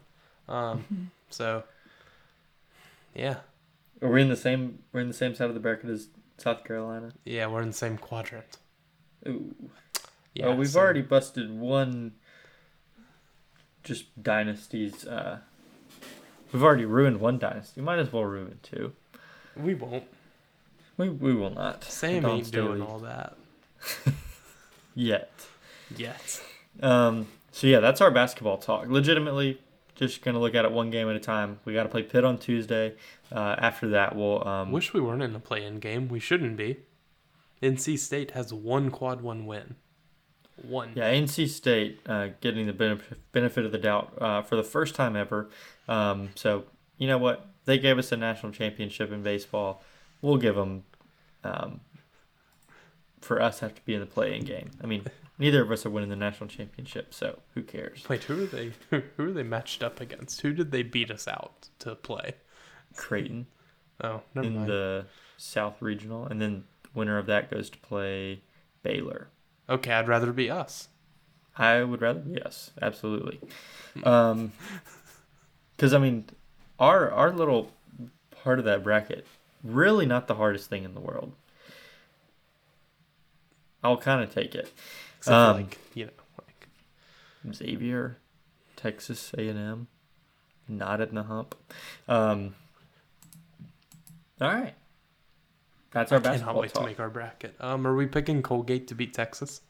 [0.49, 1.65] Um, so
[3.15, 3.37] yeah,
[4.01, 4.79] We're in the same?
[4.93, 7.13] We're in the same side of the bracket as South Carolina.
[7.25, 8.57] yeah, we're in the same quadrant.
[9.27, 9.55] Ooh.
[10.35, 12.13] Yeah, well, we've so- already busted one.
[13.83, 15.07] Just dynasties.
[15.07, 15.39] Uh,
[16.53, 17.81] we've already ruined one dynasty.
[17.81, 18.93] Might as well ruin two.
[19.57, 20.05] we won't.
[20.97, 21.85] We we will not.
[21.85, 23.37] Sam Don ain't doing Staley all that
[24.95, 25.31] yet.
[25.97, 26.41] Yet.
[26.81, 28.89] Um, so yeah, that's our basketball talk.
[28.89, 29.61] Legitimately,
[29.95, 31.61] just gonna look at it one game at a time.
[31.65, 32.95] We got to play Pitt on Tuesday.
[33.33, 36.09] Uh, after that, we'll um, Wish we weren't in a play-in game.
[36.09, 36.79] We shouldn't be.
[37.63, 39.77] NC State has one quad one win.
[40.63, 40.93] One.
[40.95, 44.95] yeah, NC State uh, getting the benefit benefit of the doubt uh, for the first
[44.95, 45.51] time ever.
[45.89, 46.65] Um, so
[46.97, 47.47] you know what?
[47.65, 49.83] They gave us a national championship in baseball.
[50.23, 50.85] We'll give them.
[51.45, 51.81] Um,
[53.21, 54.71] for us, have to be in the play-in game.
[54.83, 55.05] I mean,
[55.39, 58.05] neither of us are winning the national championship, so who cares?
[58.09, 58.73] Wait, who are they?
[59.17, 60.41] Who are they matched up against?
[60.43, 62.35] Who did they beat us out to play?
[62.97, 63.47] Creighton.
[64.01, 64.69] Oh, never in mind.
[64.69, 65.07] the
[65.39, 68.43] South Regional, and then the winner of that goes to play
[68.85, 69.27] Baylor.
[69.69, 70.87] Okay, I'd rather be us.
[71.57, 73.41] I would rather be us, absolutely.
[74.05, 74.53] Um,
[75.77, 76.27] because I mean,
[76.79, 77.73] our our little
[78.31, 79.27] part of that bracket
[79.63, 81.33] really not the hardest thing in the world.
[83.83, 84.73] I'll kind of take it.
[85.19, 86.11] Except Um, for like you know,
[86.47, 88.19] like Xavier,
[88.77, 89.87] Texas A and M,
[90.69, 91.55] not in the hump.
[92.09, 92.55] Um,
[94.41, 94.75] all right,
[95.91, 96.83] that's our I cannot basketball wait talk.
[96.83, 97.55] to make our bracket.
[97.61, 99.61] Um, are we picking Colgate to beat Texas?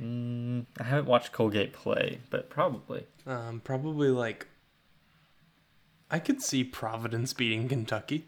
[0.00, 3.04] Mm, I haven't watched Colgate play, but probably.
[3.26, 4.46] Um, probably like.
[6.10, 8.24] I could see Providence beating Kentucky.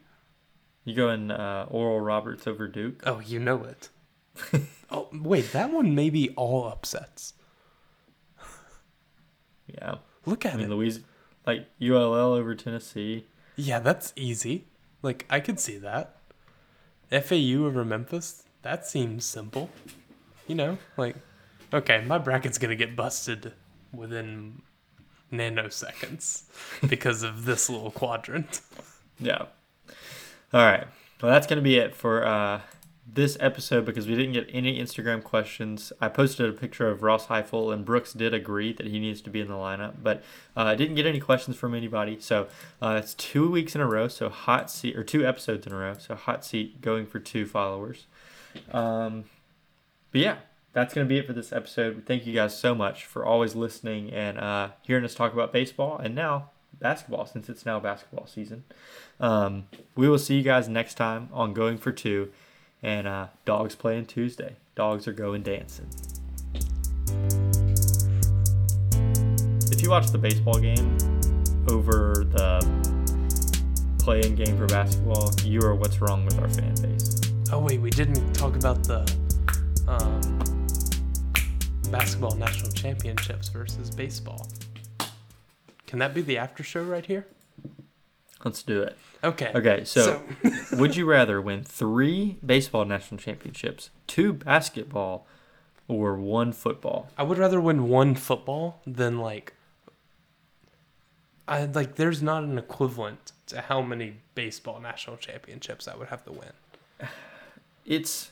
[0.84, 3.02] You go in uh, Oral Roberts over Duke.
[3.06, 3.88] Oh, you know it.
[4.90, 7.34] oh, wait, that one may be all upsets.
[9.66, 10.70] Yeah, Look at I mean it.
[10.70, 11.00] Louise,
[11.46, 13.26] like ULL over Tennessee.
[13.56, 14.66] Yeah, that's easy.
[15.02, 16.16] Like I could see that.
[17.10, 18.44] FAU over Memphis.
[18.62, 19.70] That seems simple.
[20.46, 21.16] You know, like
[21.72, 23.52] okay, my bracket's gonna get busted
[23.92, 24.62] within
[25.32, 26.44] nanoseconds
[26.88, 28.60] because of this little quadrant.
[29.18, 29.46] Yeah.
[30.52, 30.86] All right.
[31.20, 32.60] Well, that's gonna be it for uh,
[33.04, 35.92] this episode because we didn't get any Instagram questions.
[36.00, 39.30] I posted a picture of Ross Highfill and Brooks did agree that he needs to
[39.30, 40.22] be in the lineup, but
[40.56, 42.18] uh, I didn't get any questions from anybody.
[42.20, 42.48] So
[42.80, 44.08] uh, it's two weeks in a row.
[44.08, 45.94] So hot seat or two episodes in a row.
[45.98, 48.06] So hot seat going for two followers.
[48.72, 49.24] Um,
[50.12, 50.36] but yeah,
[50.72, 52.04] that's going to be it for this episode.
[52.06, 55.98] Thank you guys so much for always listening and uh, hearing us talk about baseball
[55.98, 56.50] and now
[56.80, 58.64] basketball since it's now basketball season.
[59.20, 62.30] Um, we will see you guys next time on Going for Two,
[62.82, 64.56] and uh, dogs playing Tuesday.
[64.74, 65.88] Dogs are going dancing.
[69.70, 70.96] If you watch the baseball game
[71.68, 72.60] over the
[73.98, 77.20] playing game for basketball, you are what's wrong with our fan base.
[77.52, 79.00] Oh wait, we didn't talk about the
[79.86, 80.38] um,
[81.90, 84.48] basketball national championships versus baseball.
[85.86, 87.26] Can that be the after show right here?
[88.44, 88.98] Let's do it.
[89.22, 89.52] Okay.
[89.54, 90.22] Okay, so,
[90.72, 95.26] would you rather win three baseball national championships, two basketball,
[95.86, 97.08] or one football?
[97.16, 99.54] I would rather win one football than like
[101.46, 106.24] I like there's not an equivalent to how many baseball national championships I would have
[106.24, 106.52] to win.
[107.84, 108.30] It's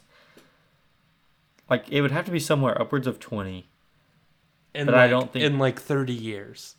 [1.68, 3.66] like it would have to be somewhere upwards of 20.
[4.74, 6.76] In But like, I don't think- in like 30 years.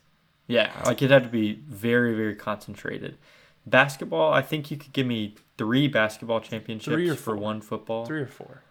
[0.52, 3.18] Yeah, like it had to be very, very concentrated.
[3.66, 8.06] Basketball, I think you could give me three basketball championships Three or for one football.
[8.06, 8.62] 3 or 4.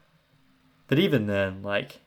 [0.89, 2.01] But even then, like,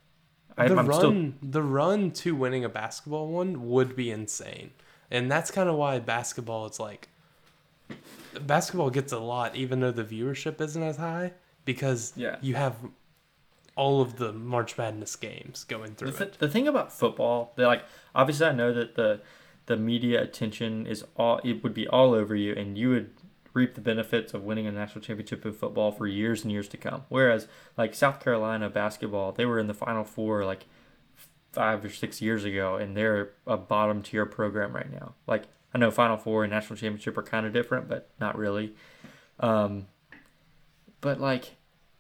[0.58, 4.72] I, the I'm run still the run to winning a basketball one would be insane.
[5.10, 7.08] And that's kind of why basketball is like
[8.42, 11.32] basketball gets a lot even though the viewership isn't as high
[11.66, 12.38] because Yeah.
[12.42, 12.76] you have
[13.76, 16.40] all of the March Madness games going through The, th- it.
[16.40, 19.22] the thing about football, that like obviously I know that the
[19.66, 23.12] the media attention is all it would be all over you, and you would
[23.54, 26.78] reap the benefits of winning a national championship in football for years and years to
[26.78, 27.04] come.
[27.10, 27.48] Whereas
[27.78, 30.66] like South Carolina basketball, they were in the Final Four like
[31.52, 35.14] five or six years ago, and they're a bottom tier program right now.
[35.28, 35.44] Like
[35.74, 38.74] I know Final Four and national championship are kind of different, but not really.
[39.40, 39.88] Um,
[41.02, 41.56] but like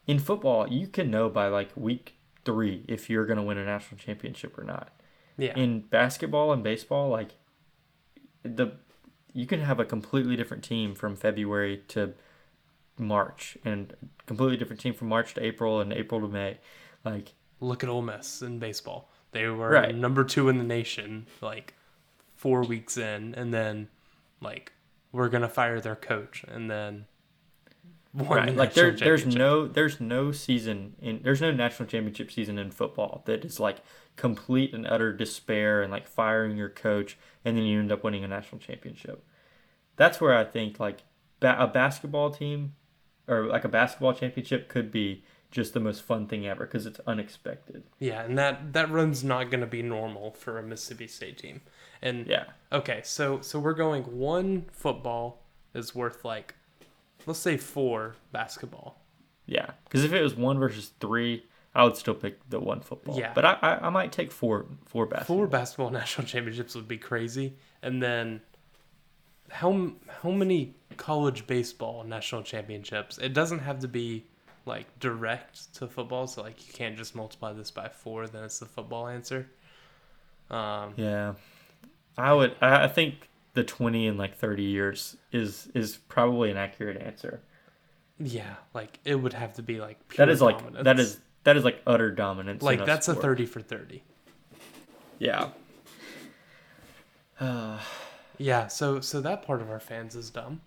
[0.07, 3.66] in football, you can know by like week three if you're going to win a
[3.66, 4.89] national championship or not.
[5.38, 5.53] Yeah.
[5.55, 7.32] In basketball and baseball, like
[8.44, 8.74] the
[9.34, 12.14] you can have a completely different team from February to
[12.98, 13.96] March, and
[14.28, 16.60] completely different team from March to April and April to May.
[17.04, 19.10] Like Look at Ole Miss in baseball.
[19.32, 19.96] They were Right.
[19.96, 21.74] number two in the nation, like
[22.36, 23.88] four weeks in, and then
[24.41, 24.74] like
[25.12, 27.06] we're gonna fire their coach, and then
[28.14, 32.57] won right, like there, there's no there's no season in there's no national championship season
[32.59, 33.78] in football that is like
[34.16, 38.24] complete and utter despair and like firing your coach and then you end up winning
[38.24, 39.26] a national championship.
[39.95, 40.99] That's where I think like
[41.39, 42.76] ba- a basketball team
[43.28, 46.99] or like a basketball championship could be just the most fun thing ever because it's
[47.05, 47.84] unexpected.
[47.99, 51.61] Yeah, and that that run's not gonna be normal for a Mississippi State team.
[52.01, 52.45] And Yeah.
[52.72, 55.43] okay, so so we're going one football
[55.74, 56.55] is worth like
[57.26, 58.99] let's say four basketball.
[59.45, 61.45] Yeah, because if it was one versus three,
[61.76, 63.19] I would still pick the one football.
[63.19, 63.32] Yeah.
[63.34, 65.38] but I, I, I might take four four basketball.
[65.38, 67.55] Four basketball national championships would be crazy.
[67.82, 68.41] And then
[69.49, 73.17] how how many college baseball national championships?
[73.17, 74.26] It doesn't have to be
[74.65, 78.59] like direct to football, so like you can't just multiply this by four, then it's
[78.59, 79.49] the football answer.
[80.49, 81.34] Um, Yeah,
[82.17, 82.55] I would.
[82.61, 87.41] I I think the twenty and like thirty years is is probably an accurate answer.
[88.20, 90.84] yeah, like it would have to be like pure That is like dominance.
[90.86, 92.62] that is that is like utter dominance.
[92.62, 94.04] in like that's a thirty for thirty.
[95.20, 95.49] Yeah.
[97.39, 97.80] Uh,
[98.39, 100.62] Yeah, so so that part of our fans is dumb.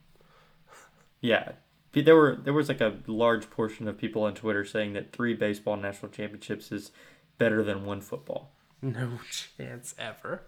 [1.20, 1.52] yeah.
[1.92, 5.34] There were there was like a large portion of people on Twitter saying that three
[5.34, 6.92] baseball national championships is
[7.38, 8.52] better than one football.
[8.80, 9.18] No
[9.58, 10.42] chance ever.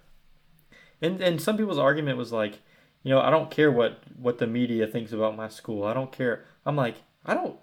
[1.00, 2.60] And and some people's argument was like,
[3.02, 5.84] you know, I don't care what what the media thinks about my school.
[5.84, 6.44] I don't care.
[6.66, 7.58] I'm like, I don't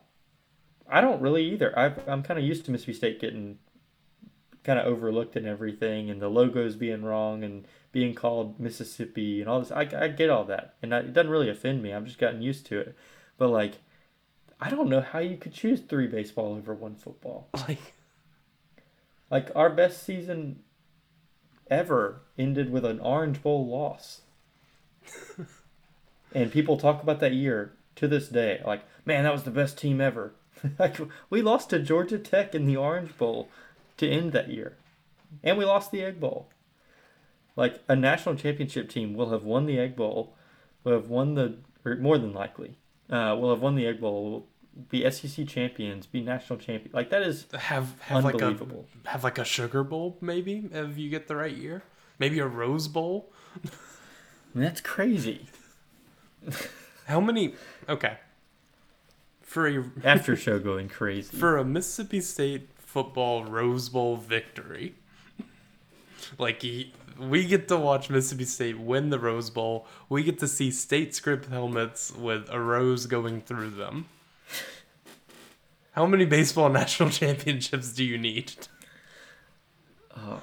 [0.89, 1.77] I don't really either.
[1.77, 3.59] I I'm kind of used to Mississippi State getting
[4.63, 9.49] kind of overlooked and everything and the logos being wrong and being called Mississippi and
[9.49, 9.71] all this.
[9.71, 10.73] I, I get all that.
[10.81, 11.93] And I, it doesn't really offend me.
[11.93, 12.95] I've just gotten used to it.
[13.37, 13.79] But like
[14.59, 17.49] I don't know how you could choose three baseball over one football.
[17.67, 17.93] Like
[19.29, 20.61] Like our best season
[21.69, 24.21] ever ended with an Orange Bowl loss.
[26.33, 28.61] and people talk about that year to this day.
[28.65, 30.33] Like, man, that was the best team ever.
[30.79, 30.97] like,
[31.29, 33.49] we lost to Georgia Tech in the Orange Bowl
[33.97, 34.77] to end that year.
[35.43, 36.49] And we lost the Egg Bowl.
[37.55, 40.35] Like, a national championship team will have won the Egg Bowl,
[40.83, 42.77] will have won the, or more than likely,
[43.09, 44.47] uh, will have won the Egg Bowl,
[44.89, 46.91] be SEC champions, be national champion.
[46.93, 48.85] Like, that is have have like a unbelievable.
[49.05, 51.83] have like a sugar bowl maybe if you get the right year.
[52.19, 53.31] Maybe a rose bowl.
[53.63, 53.69] I
[54.53, 55.47] mean, that's crazy.
[57.07, 57.55] How many?
[57.87, 58.17] Okay.
[59.41, 61.35] For a After show going crazy.
[61.35, 64.95] for a Mississippi State football Rose Bowl victory,
[66.39, 69.87] like he, we get to watch Mississippi State win the Rose Bowl.
[70.09, 74.07] We get to see state script helmets with a rose going through them.
[75.91, 78.53] How many baseball national championships do you need?
[80.17, 80.41] Oh,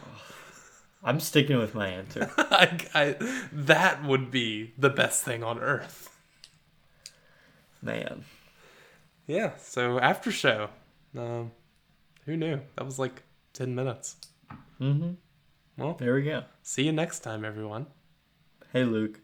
[1.04, 2.30] I'm sticking with my answer.
[2.38, 3.16] I, I,
[3.52, 6.08] that would be the best thing on earth.
[7.82, 8.24] Man.
[9.26, 9.52] Yeah.
[9.58, 10.68] So after show,
[11.16, 11.50] um,
[12.26, 12.60] who knew?
[12.76, 13.22] That was like
[13.52, 14.16] ten minutes.
[14.80, 15.12] Mm-hmm.
[15.76, 16.44] Well, There we go.
[16.62, 17.86] see you next time, everyone.
[18.72, 19.20] Hey, Luke.